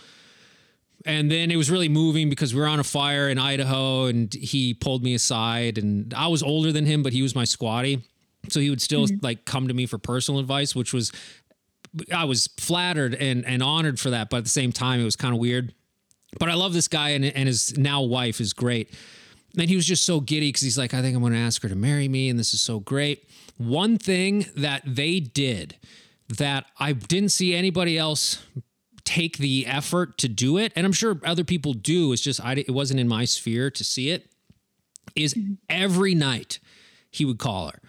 [1.05, 4.33] And then it was really moving because we were on a fire in Idaho, and
[4.33, 8.01] he pulled me aside, and I was older than him, but he was my squatty,
[8.47, 11.11] so he would still like come to me for personal advice, which was
[12.13, 15.15] I was flattered and and honored for that, but at the same time, it was
[15.15, 15.73] kind of weird.
[16.39, 18.93] But I love this guy, and and his now wife is great.
[19.57, 21.61] And he was just so giddy because he's like, I think I'm going to ask
[21.61, 23.29] her to marry me, and this is so great.
[23.57, 25.77] One thing that they did
[26.38, 28.43] that I didn't see anybody else
[29.05, 32.11] take the effort to do it, and I'm sure other people do.
[32.11, 34.29] It's just I it wasn't in my sphere to see it.
[35.15, 35.36] Is
[35.69, 36.59] every night
[37.11, 37.79] he would call her,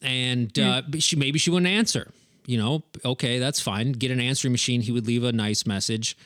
[0.00, 2.10] and uh, she maybe she wouldn't answer
[2.46, 3.92] you know, okay, that's fine.
[3.92, 4.82] Get an answering machine.
[4.82, 6.16] He would leave a nice message,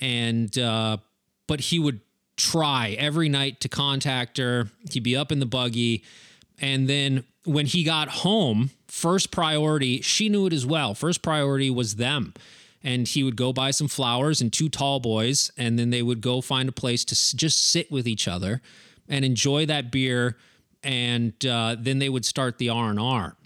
[0.00, 0.98] and uh,
[1.46, 2.00] but he would
[2.36, 4.68] try every night to contact her.
[4.90, 6.04] He'd be up in the buggy,
[6.60, 10.94] and then when he got home, first priority, she knew it as well.
[10.94, 12.34] First priority was them.
[12.82, 16.20] And he would go buy some flowers and two tall boys, and then they would
[16.20, 18.62] go find a place to just sit with each other
[19.08, 20.36] and enjoy that beer.
[20.84, 23.36] And uh, then they would start the R and R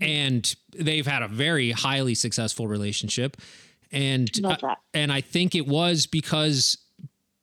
[0.00, 3.36] and they've had a very highly successful relationship
[3.92, 4.30] and
[4.94, 6.78] and I think it was because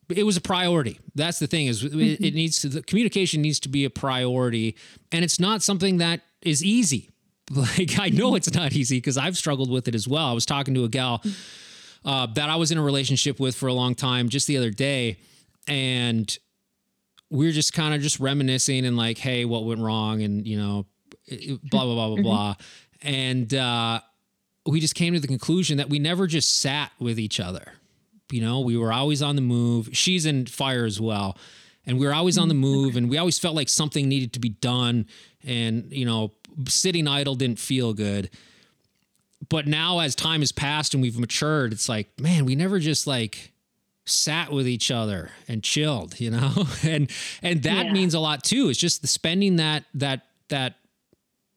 [0.08, 0.98] it was a priority.
[1.14, 4.76] That's the thing is it, it needs to the communication needs to be a priority
[5.12, 7.10] and it's not something that is easy.
[7.50, 10.26] Like I know it's not easy because I've struggled with it as well.
[10.26, 11.22] I was talking to a gal
[12.04, 14.70] uh, that I was in a relationship with for a long time just the other
[14.70, 15.16] day
[15.66, 16.38] and
[17.30, 20.22] we were just kind of just reminiscing and like, hey, what went wrong?
[20.22, 20.86] And, you know,
[21.70, 22.54] blah, blah, blah, blah, blah.
[23.02, 24.00] And uh,
[24.70, 27.72] we just came to the conclusion that we never just sat with each other.
[28.30, 29.88] You know, we were always on the move.
[29.92, 31.38] She's in fire as well.
[31.86, 32.60] And we were always on the mm-hmm.
[32.60, 35.06] move and we always felt like something needed to be done.
[35.42, 36.32] And, you know,
[36.66, 38.28] sitting idle didn't feel good.
[39.48, 43.06] But now as time has passed and we've matured, it's like, man, we never just
[43.06, 43.52] like
[44.04, 46.52] sat with each other and chilled, you know?
[46.82, 47.10] and
[47.42, 47.92] and that Yeah.
[47.92, 48.68] means a lot too.
[48.68, 50.74] It's just the spending that that that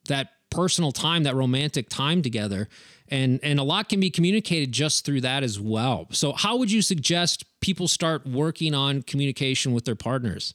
[0.08, 2.70] that personal time, that romantic time together.
[3.12, 6.08] And and a lot can be communicated just through that as well.
[6.12, 10.54] So how would you suggest people start working on communication with their partners?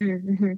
[0.00, 0.52] hmm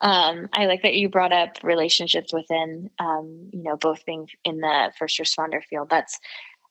[0.00, 4.58] Um, I like that you brought up relationships within, um, you know, both being in
[4.60, 5.90] the first responder field.
[5.90, 6.20] That's,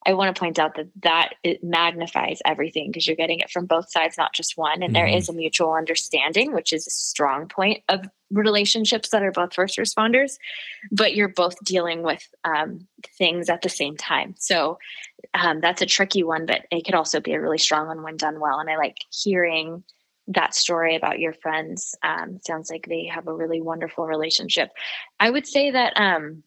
[0.07, 3.65] I want to point out that that it magnifies everything because you're getting it from
[3.65, 4.81] both sides, not just one.
[4.81, 5.17] And there Mhm.
[5.17, 9.77] is a mutual understanding, which is a strong point of relationships that are both first
[9.77, 10.37] responders,
[10.91, 12.87] but you're both dealing with um,
[13.17, 14.33] things at the same time.
[14.37, 14.79] So
[15.33, 18.17] um, that's a tricky one, but it could also be a really strong one when
[18.17, 18.59] done well.
[18.59, 19.83] And I like hearing
[20.29, 21.95] that story about your friends.
[22.03, 24.71] Um, sounds like they have a really wonderful relationship.
[25.19, 26.43] I would say that um,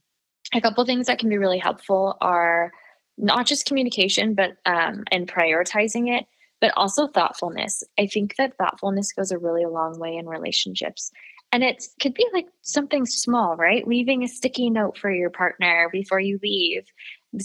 [0.54, 2.72] a couple things that can be really helpful are
[3.20, 6.26] not just communication, but um, and prioritizing it,
[6.60, 7.82] but also thoughtfulness.
[7.98, 11.10] I think that thoughtfulness goes a really long way in relationships.
[11.52, 13.86] And it could be like something small, right?
[13.86, 16.84] Leaving a sticky note for your partner before you leave,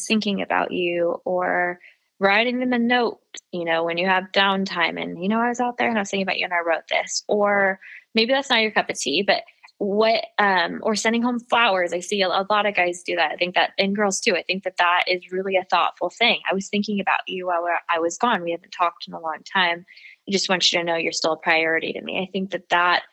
[0.07, 1.79] thinking about you, or
[2.19, 3.19] writing them a note,
[3.51, 6.01] you know, when you have downtime and, you know, I was out there and I
[6.01, 7.23] was thinking about you and I wrote this.
[7.27, 7.79] Or
[8.13, 9.43] maybe that's not your cup of tea, but
[9.77, 11.93] what, um, or sending home flowers.
[11.93, 13.31] I see a, a lot of guys do that.
[13.31, 16.39] I think that, and girls too, I think that that is really a thoughtful thing.
[16.49, 18.43] I was thinking about you while I was gone.
[18.43, 19.85] We haven't talked in a long time.
[20.27, 22.19] I just want you to know you're still a priority to me.
[22.19, 23.03] I think that that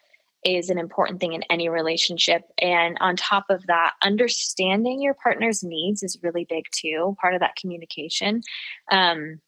[0.44, 2.42] is an important thing in any relationship.
[2.60, 7.40] And on top of that, understanding your partner's needs is really big too, part of
[7.40, 8.42] that communication.
[8.90, 9.40] Um,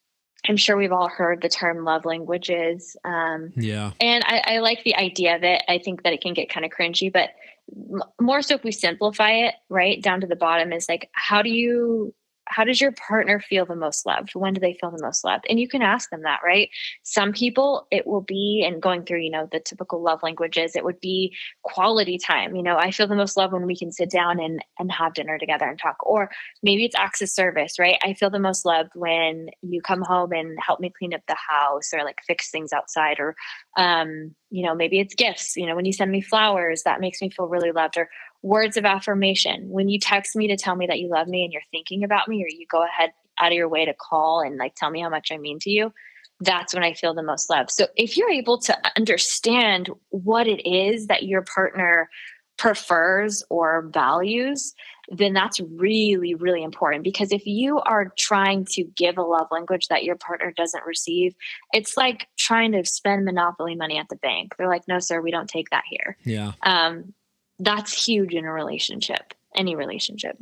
[0.48, 2.96] I'm sure we've all heard the term love languages.
[3.04, 3.92] Um, Yeah.
[4.00, 5.62] and I, I like the idea of it.
[5.68, 7.30] I think that it can get kind of cringy, but
[7.74, 11.42] m- more so if we simplify it right down to the bottom is like, how
[11.42, 12.14] do you,
[12.46, 14.34] how does your partner feel the most loved?
[14.34, 15.46] When do they feel the most loved?
[15.48, 16.70] And you can ask them that, right?
[17.02, 20.84] Some people it will be, and going through, you know, the typical love languages, it
[20.84, 22.54] would be quality time.
[22.56, 25.14] You know, I feel the most loved when we can sit down and and have
[25.14, 25.96] dinner together and talk.
[26.04, 26.30] Or
[26.62, 27.98] maybe it's of service, right?
[28.02, 31.36] I feel the most loved when you come home and help me clean up the
[31.36, 33.36] house or like fix things outside or
[33.76, 35.56] um, you know, maybe it's gifts.
[35.56, 37.96] You know, when you send me flowers, that makes me feel really loved.
[37.96, 38.08] Or
[38.44, 39.70] words of affirmation.
[39.70, 42.28] When you text me to tell me that you love me and you're thinking about
[42.28, 45.00] me, or you go ahead out of your way to call and like tell me
[45.00, 45.92] how much I mean to you,
[46.40, 47.70] that's when I feel the most love.
[47.70, 52.10] So if you're able to understand what it is that your partner
[52.58, 54.74] prefers or values,
[55.08, 57.02] then that's really, really important.
[57.02, 61.34] Because if you are trying to give a love language that your partner doesn't receive,
[61.72, 64.54] it's like trying to spend monopoly money at the bank.
[64.58, 66.18] They're like, no, sir, we don't take that here.
[66.24, 66.52] Yeah.
[66.62, 67.14] Um,
[67.58, 70.36] that's huge in a relationship, any relationship.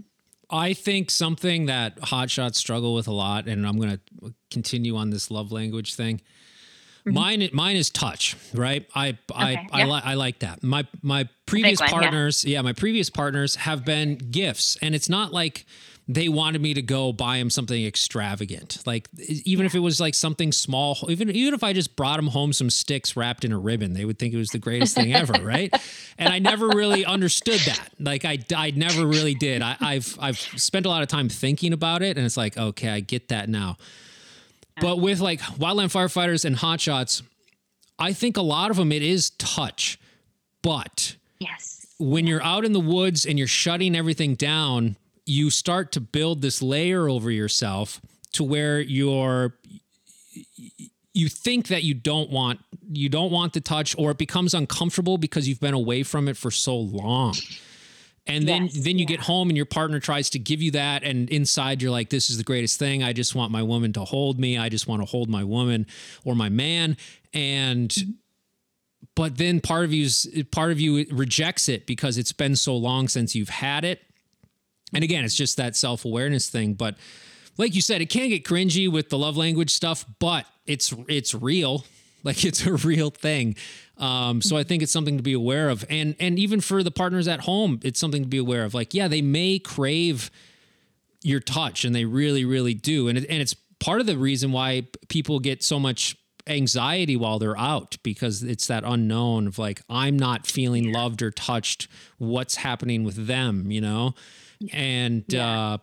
[0.51, 5.11] I think something that hotshots struggle with a lot, and I'm going to continue on
[5.11, 6.21] this love language thing.
[7.07, 7.15] Mm-hmm.
[7.15, 8.87] Mine, mine is touch, right?
[8.95, 9.87] I, I, Okay, I, yeah.
[9.87, 10.63] li- I like that.
[10.63, 12.01] My, my previous one, yeah.
[12.01, 12.61] partners, yeah.
[12.61, 15.67] my previous partners have been gifts, and it's not like
[16.09, 18.83] they wanted me to go buy him something extravagant.
[18.85, 19.09] Like
[19.45, 22.53] even if it was like something small, even even if I just brought him home
[22.53, 25.33] some sticks wrapped in a ribbon, they would think it was the greatest thing ever,
[25.45, 25.73] right?
[26.19, 27.91] And I never really understood that.
[28.01, 29.63] Like I, I never really did.
[29.63, 32.89] I, I've I've spent a lot of time thinking about it, and it's like okay,
[32.89, 33.77] I get that now.
[34.81, 37.23] But with like wildland firefighters and hotshots,
[37.99, 40.01] I think a lot of them it is touch,
[40.63, 41.87] but Yes.
[41.99, 44.97] when you're out in the woods and you're shutting everything down,
[45.27, 48.01] you start to build this layer over yourself
[48.33, 49.55] to where you're
[51.15, 52.61] you think that you don't want
[52.91, 56.37] you don't want the touch or it becomes uncomfortable because you've been away from it
[56.37, 57.35] for so long
[58.27, 59.17] and then Yes, then you yeah.
[59.17, 62.31] get home and your partner tries to give you that and inside you're like this
[62.31, 65.03] is the greatest thing i just want my woman to hold me i just want
[65.03, 65.87] to hold my woman
[66.25, 66.97] or my man
[67.35, 68.11] and Mm-hmm.
[69.15, 73.09] but then part of you's part of you rejects it because it's been so long
[73.09, 74.01] since you've had it
[74.95, 76.97] and again it's just that self-awareness thing but
[77.59, 81.35] like you said it can get cringy with the love language stuff but it's it's
[81.35, 81.85] real.
[82.25, 83.57] Like it's a real thing.
[83.99, 85.85] Um, so i think it's something to be aware of.
[85.91, 88.75] And and even for the partners at home it's something to be aware of.
[88.75, 90.31] Like yeah they may crave
[91.25, 93.09] your touch and they really really do.
[93.09, 96.17] And it, and it's part of the reason why people get so much
[96.47, 101.33] anxiety while they're out because it's that unknown of like I'm not feeling loved or
[101.33, 101.89] touched.
[102.19, 104.15] What's happening with them you know
[104.73, 105.73] and Yeah.
[105.73, 105.79] uh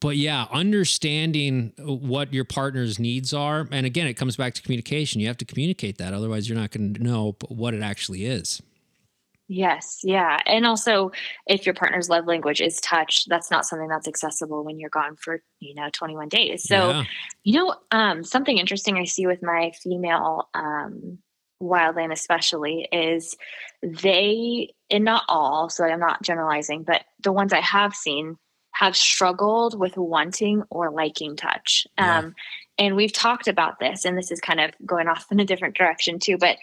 [0.00, 5.20] but yeah understanding what your partner's needs are and again it comes back to communication
[5.20, 8.62] you have to communicate that otherwise you're not going to know what it actually is
[9.52, 10.38] Yes, yeah.
[10.46, 11.10] And also
[11.48, 15.16] if your partner's love language is touch, that's not something that's accessible when you're gone
[15.16, 16.62] for, you know, 21 days.
[16.62, 17.04] So, yeah.
[17.42, 21.18] you know, um, something interesting I see with my female um,
[21.60, 23.36] wildland, especially, is
[23.82, 28.36] they, and not all, so I'm not generalizing, but the ones I have seen
[28.72, 31.86] have struggled with wanting or liking touch.
[31.98, 32.18] Yeah.
[32.18, 32.34] Um,
[32.78, 35.76] and we've talked about this, and this is kind of going off in a different
[35.76, 36.56] direction too, but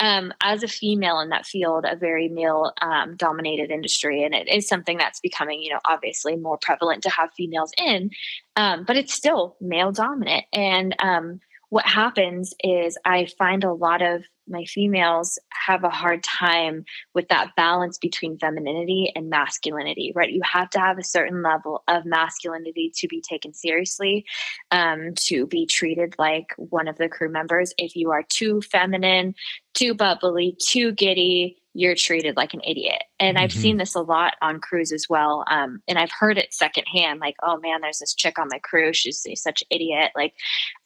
[0.00, 4.48] um, as a female in that field, a very male um, dominated industry, and it
[4.48, 8.10] is something that's becoming, you know, obviously more prevalent to have females in,
[8.56, 10.44] um, but it's still male dominant.
[10.52, 16.22] And um, what happens is I find a lot of my females have a hard
[16.22, 16.84] time
[17.14, 20.32] with that balance between femininity and masculinity, right?
[20.32, 24.24] You have to have a certain level of masculinity to be taken seriously,
[24.70, 27.72] um, to be treated like one of the crew members.
[27.78, 29.34] If you are too feminine,
[29.74, 33.02] too bubbly, too giddy, you're treated like an idiot.
[33.20, 35.44] And I've seen this a lot on crews as well.
[35.48, 38.92] Um, and I've heard it secondhand, like, oh man, there's this chick on my crew.
[38.92, 40.10] She's such an idiot.
[40.16, 40.34] Like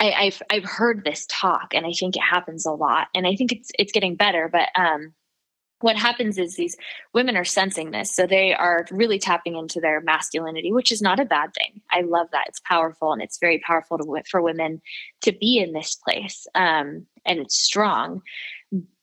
[0.01, 3.09] I, I've I've heard this talk and I think it happens a lot.
[3.15, 4.49] And I think it's it's getting better.
[4.53, 5.15] But um
[5.81, 6.77] what happens is these
[7.13, 8.15] women are sensing this.
[8.15, 11.83] So they are really tapping into their masculinity, which is not a bad thing.
[11.91, 12.47] I love that.
[12.49, 14.81] It's powerful and it's very powerful to, for women
[15.23, 16.47] to be in this place.
[16.55, 18.23] Um, and it's strong.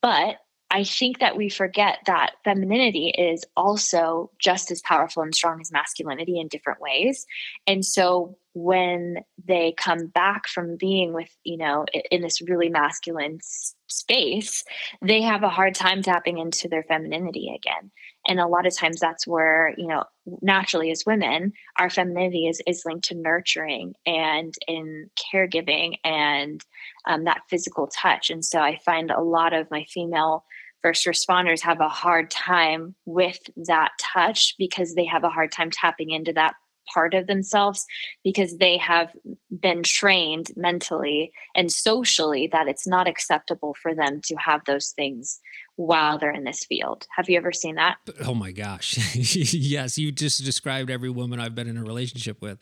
[0.01, 0.37] But
[0.71, 5.71] I think that we forget that femininity is also just as powerful and strong as
[5.71, 7.25] masculinity in different ways.
[7.67, 13.39] And so when they come back from being with, you know, in this really masculine
[13.87, 14.63] space,
[15.01, 17.91] they have a hard time tapping into their femininity again.
[18.27, 20.05] And a lot of times that's where, you know,
[20.41, 26.63] naturally as women, our femininity is, is linked to nurturing and in caregiving and
[27.05, 28.29] um, that physical touch.
[28.29, 30.45] And so I find a lot of my female
[30.81, 35.69] first responders have a hard time with that touch because they have a hard time
[35.71, 36.55] tapping into that
[36.93, 37.85] part of themselves
[38.23, 39.11] because they have
[39.49, 45.39] been trained mentally and socially that it's not acceptable for them to have those things
[45.75, 47.05] while they're in this field.
[47.15, 47.97] Have you ever seen that?
[48.25, 48.97] Oh my gosh.
[49.53, 52.59] yes, you just described every woman I've been in a relationship with.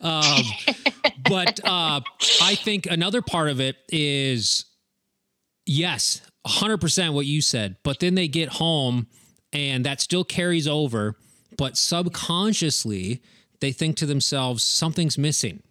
[0.00, 0.42] Um,
[1.28, 2.00] but uh,
[2.42, 4.64] I think another part of it is
[5.64, 7.76] yes, 100% what you said.
[7.82, 9.06] But then they get home
[9.52, 11.16] and that still carries over.
[11.56, 13.22] But subconsciously,
[13.60, 15.62] they think to themselves, something's missing.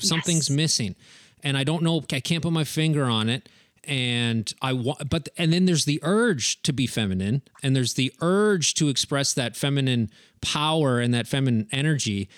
[0.00, 0.56] Something's Yes.
[0.56, 0.96] missing.
[1.42, 3.48] And I don't know, I can't put my finger on it
[3.84, 8.12] and I want, but and then there's the urge to be feminine, and there's the
[8.20, 10.10] urge to express that feminine
[10.42, 12.28] power and that feminine energy.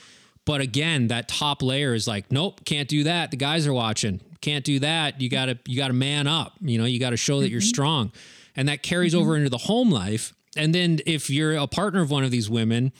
[0.44, 3.30] But again, that top layer is like, nope, can't do that.
[3.32, 4.20] The guys are watching.
[4.40, 5.20] Can't do that.
[5.20, 6.54] You gotta, you gotta man up.
[6.60, 8.12] You know, you gotta show that you're strong,
[8.56, 10.32] and that carries over into the home life.
[10.56, 12.92] And then if you're a partner of one of these women,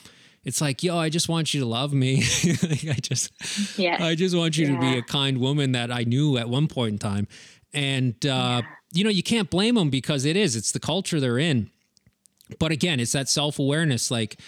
[0.45, 2.23] it's like, yo, I just want you to love me.
[2.63, 3.33] Like, I just,
[3.79, 4.01] Yes.
[4.01, 6.93] I just want you to be a kind woman that I knew at one point
[6.93, 7.29] in time.
[7.75, 8.63] And, uh,
[8.93, 11.71] you know, you can't blame them because it is, it's the culture they're in.
[12.59, 14.11] But again, it's that self awareness.
[14.11, 14.41] Like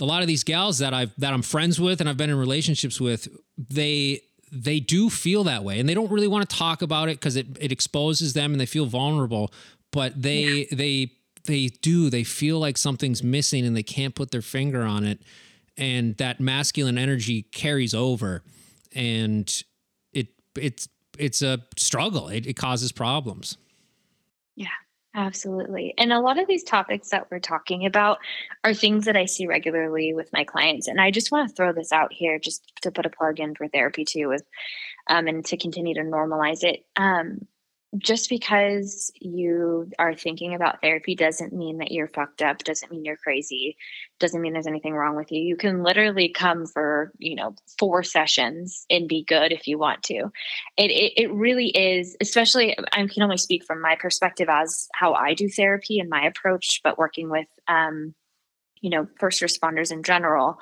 [0.00, 2.36] a lot of these gals that I've, that I'm friends with and I've been in
[2.38, 4.20] relationships with, they,
[4.54, 7.36] they do feel that way and they don't really want to talk about it because
[7.36, 9.52] it, it exposes them and they feel vulnerable.
[9.90, 11.12] But they, they,
[11.44, 15.20] they do, they feel like something's missing and they can't put their finger on it.
[15.76, 18.42] And that masculine energy carries over
[18.94, 19.62] and
[20.12, 20.88] it, it's,
[21.18, 22.28] it's a struggle.
[22.28, 23.56] It, it causes problems.
[25.16, 25.94] Absolutely.
[25.96, 28.18] And a lot of these topics that we're talking about
[28.64, 30.88] are things that I see regularly with my clients.
[30.88, 33.54] And I just want to throw this out here just to put a plug in
[33.54, 34.42] for therapy too with
[35.08, 36.84] um, and to continue to normalize it.
[36.96, 37.46] Um,
[37.98, 43.04] just because you are thinking about therapy doesn't mean that you're fucked up doesn't mean
[43.04, 43.76] you're crazy
[44.20, 45.40] doesn't mean there's anything wrong with you.
[45.40, 50.02] You can literally come for you know four sessions and be good if you want
[50.04, 50.30] to.
[50.76, 55.14] It it, it really is especially i can only speak from my perspective as how
[55.14, 58.14] i do therapy and my approach but working with um
[58.80, 60.58] you know first responders in general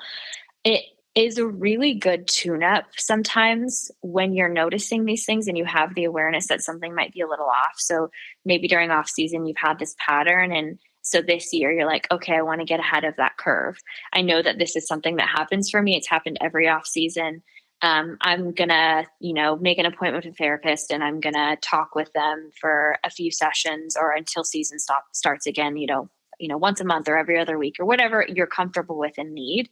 [0.63, 0.83] it
[1.15, 5.93] is a really good tune up sometimes when you're noticing these things and you have
[5.93, 7.75] the awareness that something might be a little off.
[7.77, 8.09] So
[8.45, 10.51] maybe during off season, you've had this pattern.
[10.51, 13.77] And so this year, you're like, okay, I want to get ahead of that curve.
[14.11, 15.95] I know that this is something that happens for me.
[15.95, 17.43] It's happened every off season.
[17.83, 21.95] Um, I'm gonna, you know, make an appointment with a therapist and I'm gonna talk
[21.95, 26.09] with them for a few sessions or until season stop starts again, you know,
[26.43, 29.33] you know once a month or every other week or whatever you're comfortable with and
[29.33, 29.69] need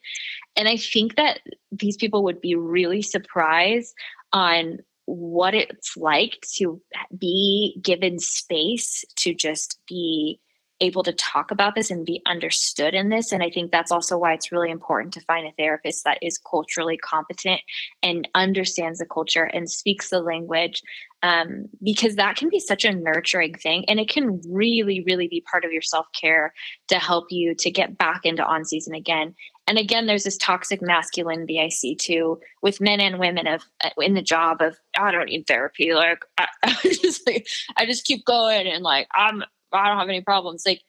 [0.56, 1.42] and i think that
[1.72, 3.94] these people would be really surprised
[4.32, 6.82] on what it's like to
[7.18, 10.40] be given space to just be
[10.82, 13.32] able to talk about this and be understood in this.
[13.32, 16.40] And I think that's also why it's really important to find a therapist that is
[16.40, 17.62] culturally competent
[18.02, 20.82] and understands the culture and speaks the language,
[21.24, 23.86] um, because that can be such a nurturing thing.
[23.88, 26.54] And it can really, really be part of your self care
[26.88, 29.36] to help you to get back into on season again.
[29.68, 33.90] And again, there's this toxic masculinity I see too with men and women of uh,
[34.00, 35.94] in the job of I don't need therapy.
[35.94, 37.48] Like I, I just like
[37.78, 40.64] I just keep going and like I'm I don't have any problems.
[40.66, 40.82] Like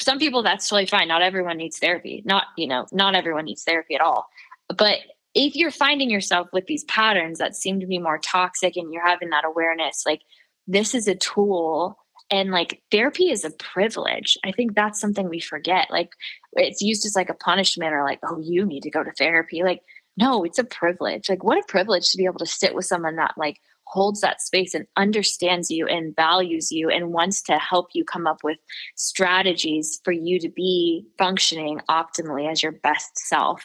[0.00, 1.08] some people, that's totally fine.
[1.08, 2.22] Not everyone needs therapy.
[2.24, 4.28] Not, you know, not everyone needs therapy at all.
[4.68, 4.98] But
[5.34, 9.06] if you're finding yourself with these patterns that seem to be more toxic and you're
[9.06, 10.22] having that awareness, like
[10.66, 11.98] this is a tool
[12.30, 14.38] and like therapy is a privilege.
[14.44, 15.90] I think that's something we forget.
[15.90, 16.10] Like
[16.54, 19.62] it's used as like a punishment or like, oh, you need to go to therapy.
[19.62, 19.82] Like,
[20.16, 21.28] no, it's a privilege.
[21.28, 24.40] Like, what a privilege to be able to sit with someone that like holds that
[24.40, 28.58] space and understands you and values you and wants to help you come up with
[28.96, 33.64] strategies for you to be functioning optimally as your best self.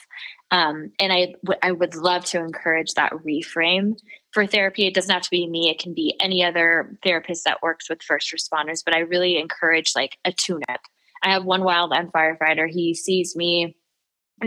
[0.52, 4.00] Um, and I, w- I would love to encourage that reframe
[4.32, 4.88] for therapy.
[4.88, 8.02] It doesn't have to be me, it can be any other therapist that works with
[8.02, 10.82] first responders, but I really encourage like a tune up.
[11.22, 12.68] I have one wildland firefighter.
[12.70, 13.76] He sees me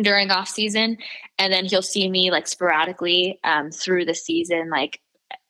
[0.00, 0.96] during off season
[1.38, 5.00] and then he'll see me like sporadically um, through the season like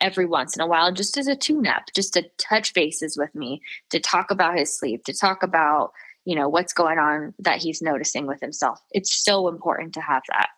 [0.00, 3.34] every once in a while just as a tune up, just to touch bases with
[3.34, 5.92] me, to talk about his sleep, to talk about,
[6.24, 8.80] you know, what's going on that he's noticing with himself.
[8.90, 10.48] It's so important to have that.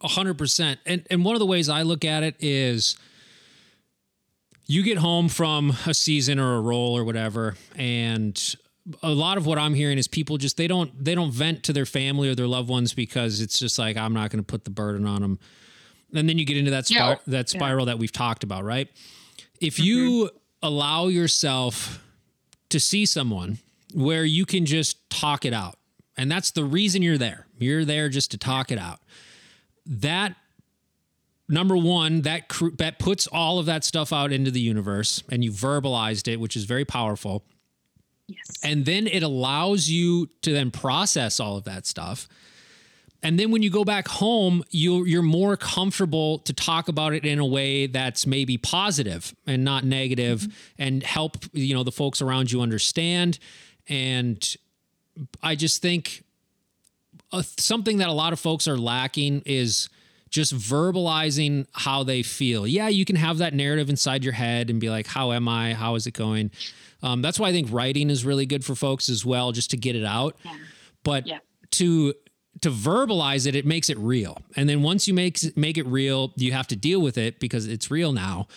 [0.00, 0.80] A hundred percent.
[0.86, 2.96] And and one of the ways I look at it is
[4.66, 8.56] you get home from a season or a role or whatever, and
[9.02, 11.72] a lot of what I'm hearing is people just they don't they don't vent to
[11.72, 14.64] their family or their loved ones because it's just like I'm not going to put
[14.64, 15.38] the burden on them
[16.14, 17.16] and then you get into that spir- yeah.
[17.26, 17.92] that spiral yeah.
[17.92, 18.88] that we've talked about, right?
[19.60, 19.84] If mm-hmm.
[19.84, 20.30] you
[20.62, 22.02] allow yourself
[22.68, 23.58] to see someone
[23.94, 25.76] where you can just talk it out,
[26.16, 27.46] and that's the reason you're there.
[27.58, 29.00] You're there just to talk it out.
[29.86, 30.36] That
[31.48, 35.44] number one, that cr- that puts all of that stuff out into the universe, and
[35.44, 37.44] you verbalized it, which is very powerful.
[38.28, 38.58] Yes.
[38.62, 42.28] And then it allows you to then process all of that stuff
[43.26, 47.24] and then when you go back home, you you're more comfortable to talk about it
[47.24, 50.82] in a way that's maybe positive and not negative mm-hmm.
[50.82, 53.38] and help you know the folks around you understand.
[53.88, 54.56] And
[55.42, 56.24] I just think
[57.32, 59.88] uh, something that a lot of folks are lacking is
[60.30, 62.66] just verbalizing how they feel.
[62.66, 65.74] Yeah, you can have that narrative inside your head and be like, "How am I?
[65.74, 66.50] How is it going?"
[67.02, 69.76] Um, that's why I think writing is really good for folks as well, just to
[69.76, 70.36] get it out.
[70.44, 70.56] Yeah.
[71.04, 71.38] But yeah.
[71.72, 72.14] to
[72.62, 74.38] to verbalize it, it makes it real.
[74.56, 77.66] And then once you make make it real, you have to deal with it because
[77.66, 78.48] it's real now.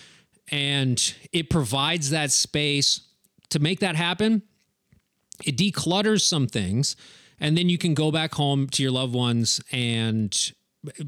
[0.50, 3.02] And it provides that space
[3.50, 4.42] to make that happen.
[5.44, 6.96] It declutters some things,
[7.38, 10.52] and then you can go back home to your loved ones and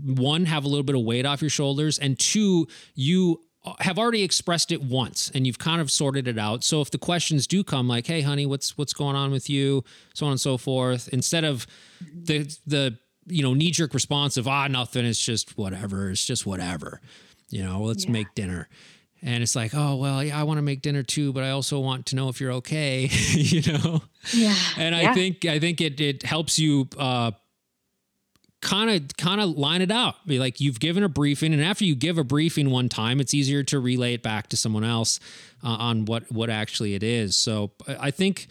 [0.04, 3.40] one have a little bit of weight off your shoulders and two you
[3.78, 6.64] have already expressed it once and you've kind of sorted it out.
[6.64, 9.84] So if the questions do come like, "Hey honey, what's what's going on with you?"
[10.14, 11.66] so on and so forth, instead of
[12.00, 17.00] the the you know knee-jerk response of, "Ah, nothing, it's just whatever, it's just whatever."
[17.50, 18.10] You know, let's yeah.
[18.10, 18.68] make dinner.
[19.22, 21.78] And it's like, "Oh, well, yeah, I want to make dinner too, but I also
[21.78, 24.02] want to know if you're okay." you know?
[24.32, 24.54] Yeah.
[24.76, 25.10] And yeah.
[25.10, 27.32] I think I think it it helps you uh
[28.62, 30.26] kind of kind of line it out.
[30.26, 33.34] Be like you've given a briefing, and after you give a briefing one time, it's
[33.34, 35.20] easier to relay it back to someone else
[35.62, 37.36] uh, on what what actually it is.
[37.36, 38.46] So I think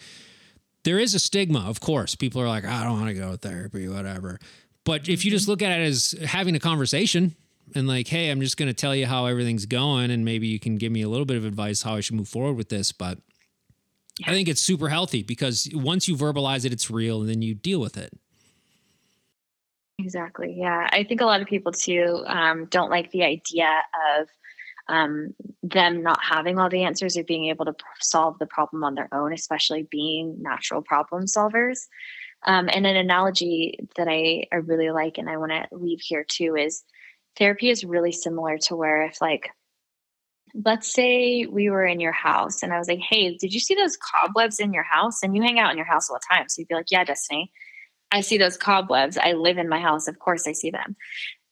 [0.84, 2.14] there is a stigma, of course.
[2.14, 4.38] People are like, I don't want to go to therapy, whatever.
[4.84, 7.36] But if you just look at it as having a conversation
[7.74, 10.60] and like, hey, I'm just going to tell you how everything's going, and maybe you
[10.60, 12.92] can give me a little bit of advice how I should move forward with this.
[12.92, 13.18] But
[14.26, 17.54] I think it's super healthy because once you verbalize it, it's real, and then you
[17.54, 18.12] deal with it.
[19.98, 20.54] Exactly.
[20.56, 20.88] Yeah.
[20.92, 23.68] I think a lot of people too um, don't like the idea
[24.18, 24.28] of
[24.88, 28.94] um, them not having all the answers or being able to solve the problem on
[28.94, 31.86] their own, especially being natural problem solvers.
[32.44, 36.24] Um, and an analogy that I, I really like and I want to leave here
[36.24, 36.82] too is
[37.36, 39.50] therapy is really similar to where if like
[40.64, 43.74] let's say we were in your house and I was like, hey, did you see
[43.74, 45.22] those cobwebs in your house?
[45.22, 46.48] And you hang out in your house all the time.
[46.48, 47.50] So you'd be like, yeah, Destiny.
[48.10, 49.16] I see those cobwebs.
[49.16, 50.06] I live in my house.
[50.06, 50.96] Of course, I see them.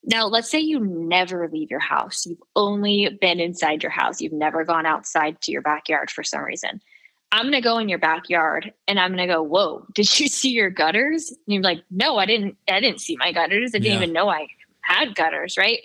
[0.05, 2.27] Now, let's say you never leave your house.
[2.27, 4.21] You've only been inside your house.
[4.21, 6.81] You've never gone outside to your backyard for some reason.
[7.33, 10.29] I'm going to go in your backyard and I'm going to go, "Whoa, did you
[10.29, 12.57] see your gutters?" And you're like, "No, I didn't.
[12.69, 13.73] I didn't see my gutters.
[13.75, 13.97] I didn't yeah.
[13.97, 14.49] even know I
[14.93, 15.81] had gutters." Right?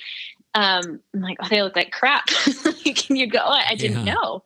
[0.53, 2.27] Um, I'm like, "Oh, they look like crap."
[2.95, 3.44] Can you go?
[3.44, 4.14] I didn't yeah.
[4.14, 4.44] know.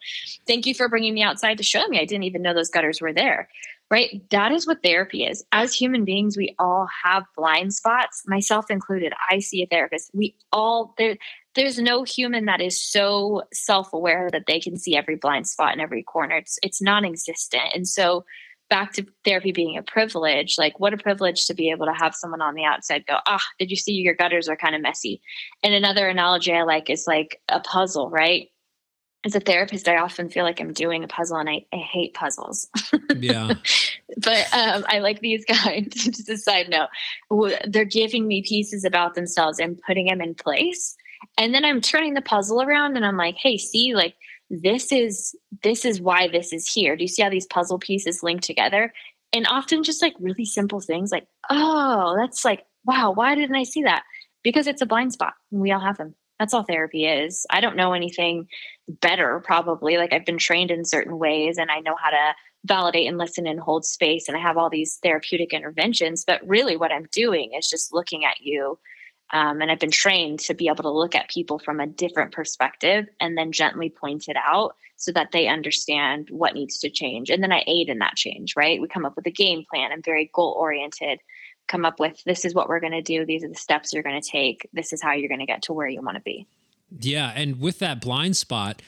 [0.48, 2.00] Thank you for bringing me outside to show me.
[2.00, 3.50] I didn't even know those gutters were there
[3.92, 4.22] right?
[4.30, 5.44] That is what therapy is.
[5.52, 9.14] As human beings, we all have blind spots, myself included.
[9.30, 10.12] I see a therapist.
[10.14, 11.18] We all there
[11.56, 15.80] there's no human that is so self-aware that they can see every blind spot in
[15.80, 16.38] every corner.
[16.38, 17.64] It's it's non-existent.
[17.74, 18.26] And so
[18.70, 22.16] back to therapy being a privilege, like what a privilege to be able to have
[22.16, 25.22] someone on the outside go, ah, did you see your gutters are kind of messy?
[25.64, 28.50] And another analogy I like is like a puzzle, right?
[29.26, 32.14] as a therapist, I often feel like I'm doing a puzzle and I, I hate
[32.14, 32.70] puzzles.
[33.18, 33.54] Yeah.
[34.18, 36.88] but um, I like these guys, just a side note,
[37.68, 40.96] they're giving me pieces about themselves and putting them in place.
[41.38, 44.16] And then I'm turning the puzzle around and I'm like, hey, see, like
[44.50, 46.96] this is this is why this is here.
[46.96, 48.92] Do you see how these puzzle pieces link together?
[49.34, 53.64] And often just like really simple things like, oh, that's like, wow, why didn't I
[53.64, 54.04] see that?
[54.44, 55.34] Because it's a blind spot.
[55.52, 56.16] and We all have them.
[56.40, 57.46] That's all therapy is.
[57.50, 58.48] I don't know anything
[58.88, 59.98] better, probably.
[59.98, 62.34] Like I've been trained in certain ways and I know how to
[62.66, 66.24] validate and listen and hold space and I have all these therapeutic interventions.
[66.26, 68.80] But really, what I'm doing is just looking at you.
[69.32, 72.32] Um, and I've been trained to be able to look at people from a different
[72.32, 77.30] perspective and then gently point it out so that they understand what needs to change.
[77.30, 78.82] And then I aid in that change, right?
[78.82, 79.92] We come up with a game plan.
[79.92, 81.20] I'm very goal oriented
[81.70, 84.04] come up with this is what we're going to do these are the steps you're
[84.04, 86.22] going to take this is how you're going to get to where you want to
[86.22, 86.46] be
[87.00, 88.82] yeah and with that blind spot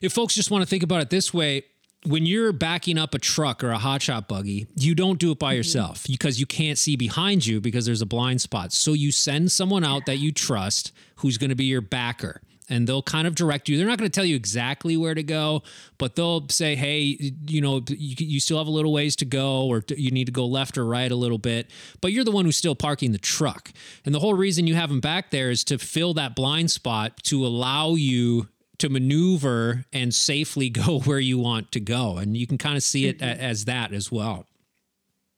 [0.00, 1.62] if folks just want to think about it this way
[2.06, 5.52] when you're backing up a truck or a hotshot buggy, you don't do it by
[5.52, 5.58] mm-hmm.
[5.58, 8.72] yourself because you can't see behind you because there's a blind spot.
[8.72, 12.86] So you send someone out that you trust who's going to be your backer and
[12.86, 13.76] they'll kind of direct you.
[13.76, 15.62] They're not going to tell you exactly where to go,
[15.98, 19.66] but they'll say, "Hey, you know, you, you, still have a little ways to go,
[19.66, 21.70] or you need to go left or right a little bit."
[22.00, 23.72] But you're the one who's still parking the truck,
[24.04, 27.22] and the whole reason you have them back there is to fill that blind spot
[27.24, 32.46] to allow you to maneuver and safely go where you want to go, and you
[32.46, 33.40] can kind of see it mm-hmm.
[33.40, 34.46] as that as well.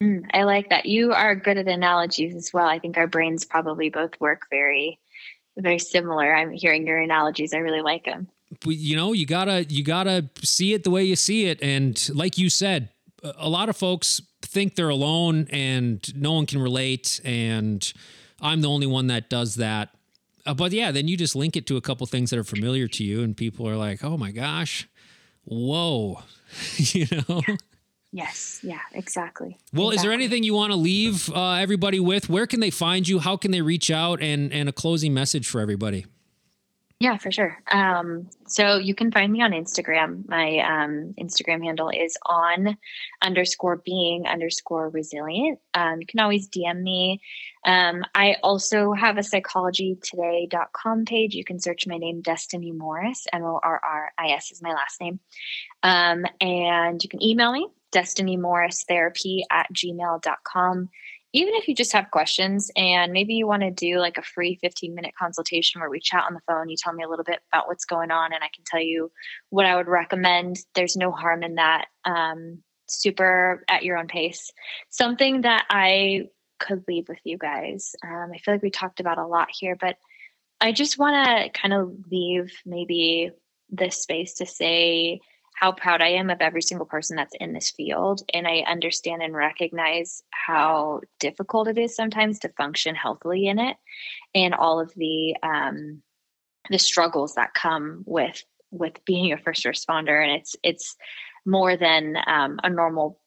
[0.02, 0.86] Mm, I like that.
[0.86, 2.66] You are good at analogies as well.
[2.66, 4.98] I think our brains probably both work very
[5.58, 6.34] very similar.
[6.34, 7.52] I'm hearing your analogies.
[7.52, 8.28] I really like them.
[8.64, 12.38] You know, you gotta you gotta see it the way you see it, and like
[12.38, 12.88] you said,
[13.22, 17.92] a lot of folks think they're alone and no one can relate, and
[18.40, 19.90] I'm the only one that does that.
[20.48, 22.88] Uh, but yeah, then you just link it to a couple things that are familiar
[22.88, 24.88] to you, and people are like, "Oh my gosh,
[25.44, 26.22] whoa,"
[26.76, 27.42] you know.
[27.46, 27.56] Yeah.
[28.10, 28.60] Yes.
[28.62, 29.58] Yeah, exactly.
[29.72, 29.96] Well, exactly.
[29.96, 32.30] is there anything you want to leave uh, everybody with?
[32.30, 33.18] Where can they find you?
[33.18, 34.22] How can they reach out?
[34.22, 36.06] And, and a closing message for everybody.
[37.00, 37.56] Yeah, for sure.
[37.70, 40.28] Um, so you can find me on Instagram.
[40.28, 42.76] My um, Instagram handle is on
[43.22, 45.60] underscore being underscore resilient.
[45.74, 47.20] Um, you can always DM me.
[47.64, 51.34] Um, I also have a psychologytoday.com page.
[51.34, 54.72] You can search my name, Destiny Morris, M O R R I S is my
[54.72, 55.20] last name.
[55.84, 60.88] Um, and you can email me, destinymorristherapy at gmail.com
[61.38, 64.58] even if you just have questions and maybe you want to do like a free
[64.60, 67.38] 15 minute consultation where we chat on the phone, you tell me a little bit
[67.52, 69.12] about what's going on and I can tell you
[69.50, 70.58] what I would recommend.
[70.74, 71.86] There's no harm in that.
[72.04, 74.50] Um, super at your own pace.
[74.88, 76.24] Something that I
[76.58, 77.94] could leave with you guys.
[78.02, 79.96] Um, I feel like we talked about a lot here, but
[80.60, 83.30] I just want to kind of leave maybe
[83.70, 85.20] this space to say
[85.58, 88.22] how proud I am of every single person that's in this field.
[88.32, 93.76] And I understand and recognize how difficult it is sometimes to function healthily in it
[94.36, 96.02] and all of the um,
[96.70, 100.22] the struggles that come with with being a first responder.
[100.22, 100.96] And it's it's
[101.44, 103.18] more than um, a normal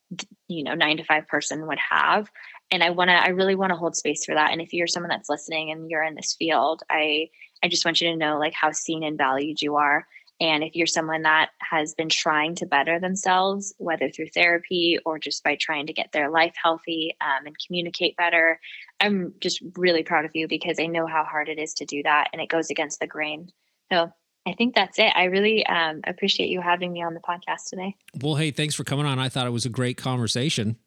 [0.47, 2.29] you know nine to five person would have
[2.69, 4.85] and i want to i really want to hold space for that and if you're
[4.85, 7.29] someone that's listening and you're in this field i
[7.63, 10.05] i just want you to know like how seen and valued you are
[10.41, 15.19] and if you're someone that has been trying to better themselves, whether through therapy or
[15.19, 18.59] just by trying to get their life healthy um, and communicate better,
[18.99, 22.01] I'm just really proud of you because I know how hard it is to do
[22.03, 23.51] that and it goes against the grain.
[23.91, 24.11] So
[24.47, 25.13] I think that's it.
[25.15, 27.95] I really um, appreciate you having me on the podcast today.
[28.19, 29.19] Well, hey, thanks for coming on.
[29.19, 30.77] I thought it was a great conversation.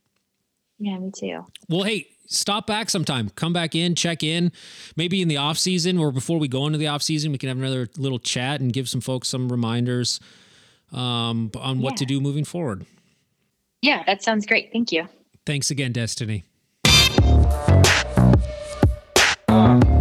[0.80, 1.46] Yeah, me too.
[1.68, 3.30] Well, hey, stop back sometime.
[3.30, 4.52] Come back in, check in.
[4.96, 7.48] Maybe in the off season or before we go into the off season, we can
[7.48, 10.20] have another little chat and give some folks some reminders
[10.92, 11.96] um, on what yeah.
[11.96, 12.86] to do moving forward.
[13.82, 14.70] Yeah, that sounds great.
[14.72, 15.08] Thank you.
[15.44, 16.44] Thanks again, Destiny.
[19.54, 19.93] me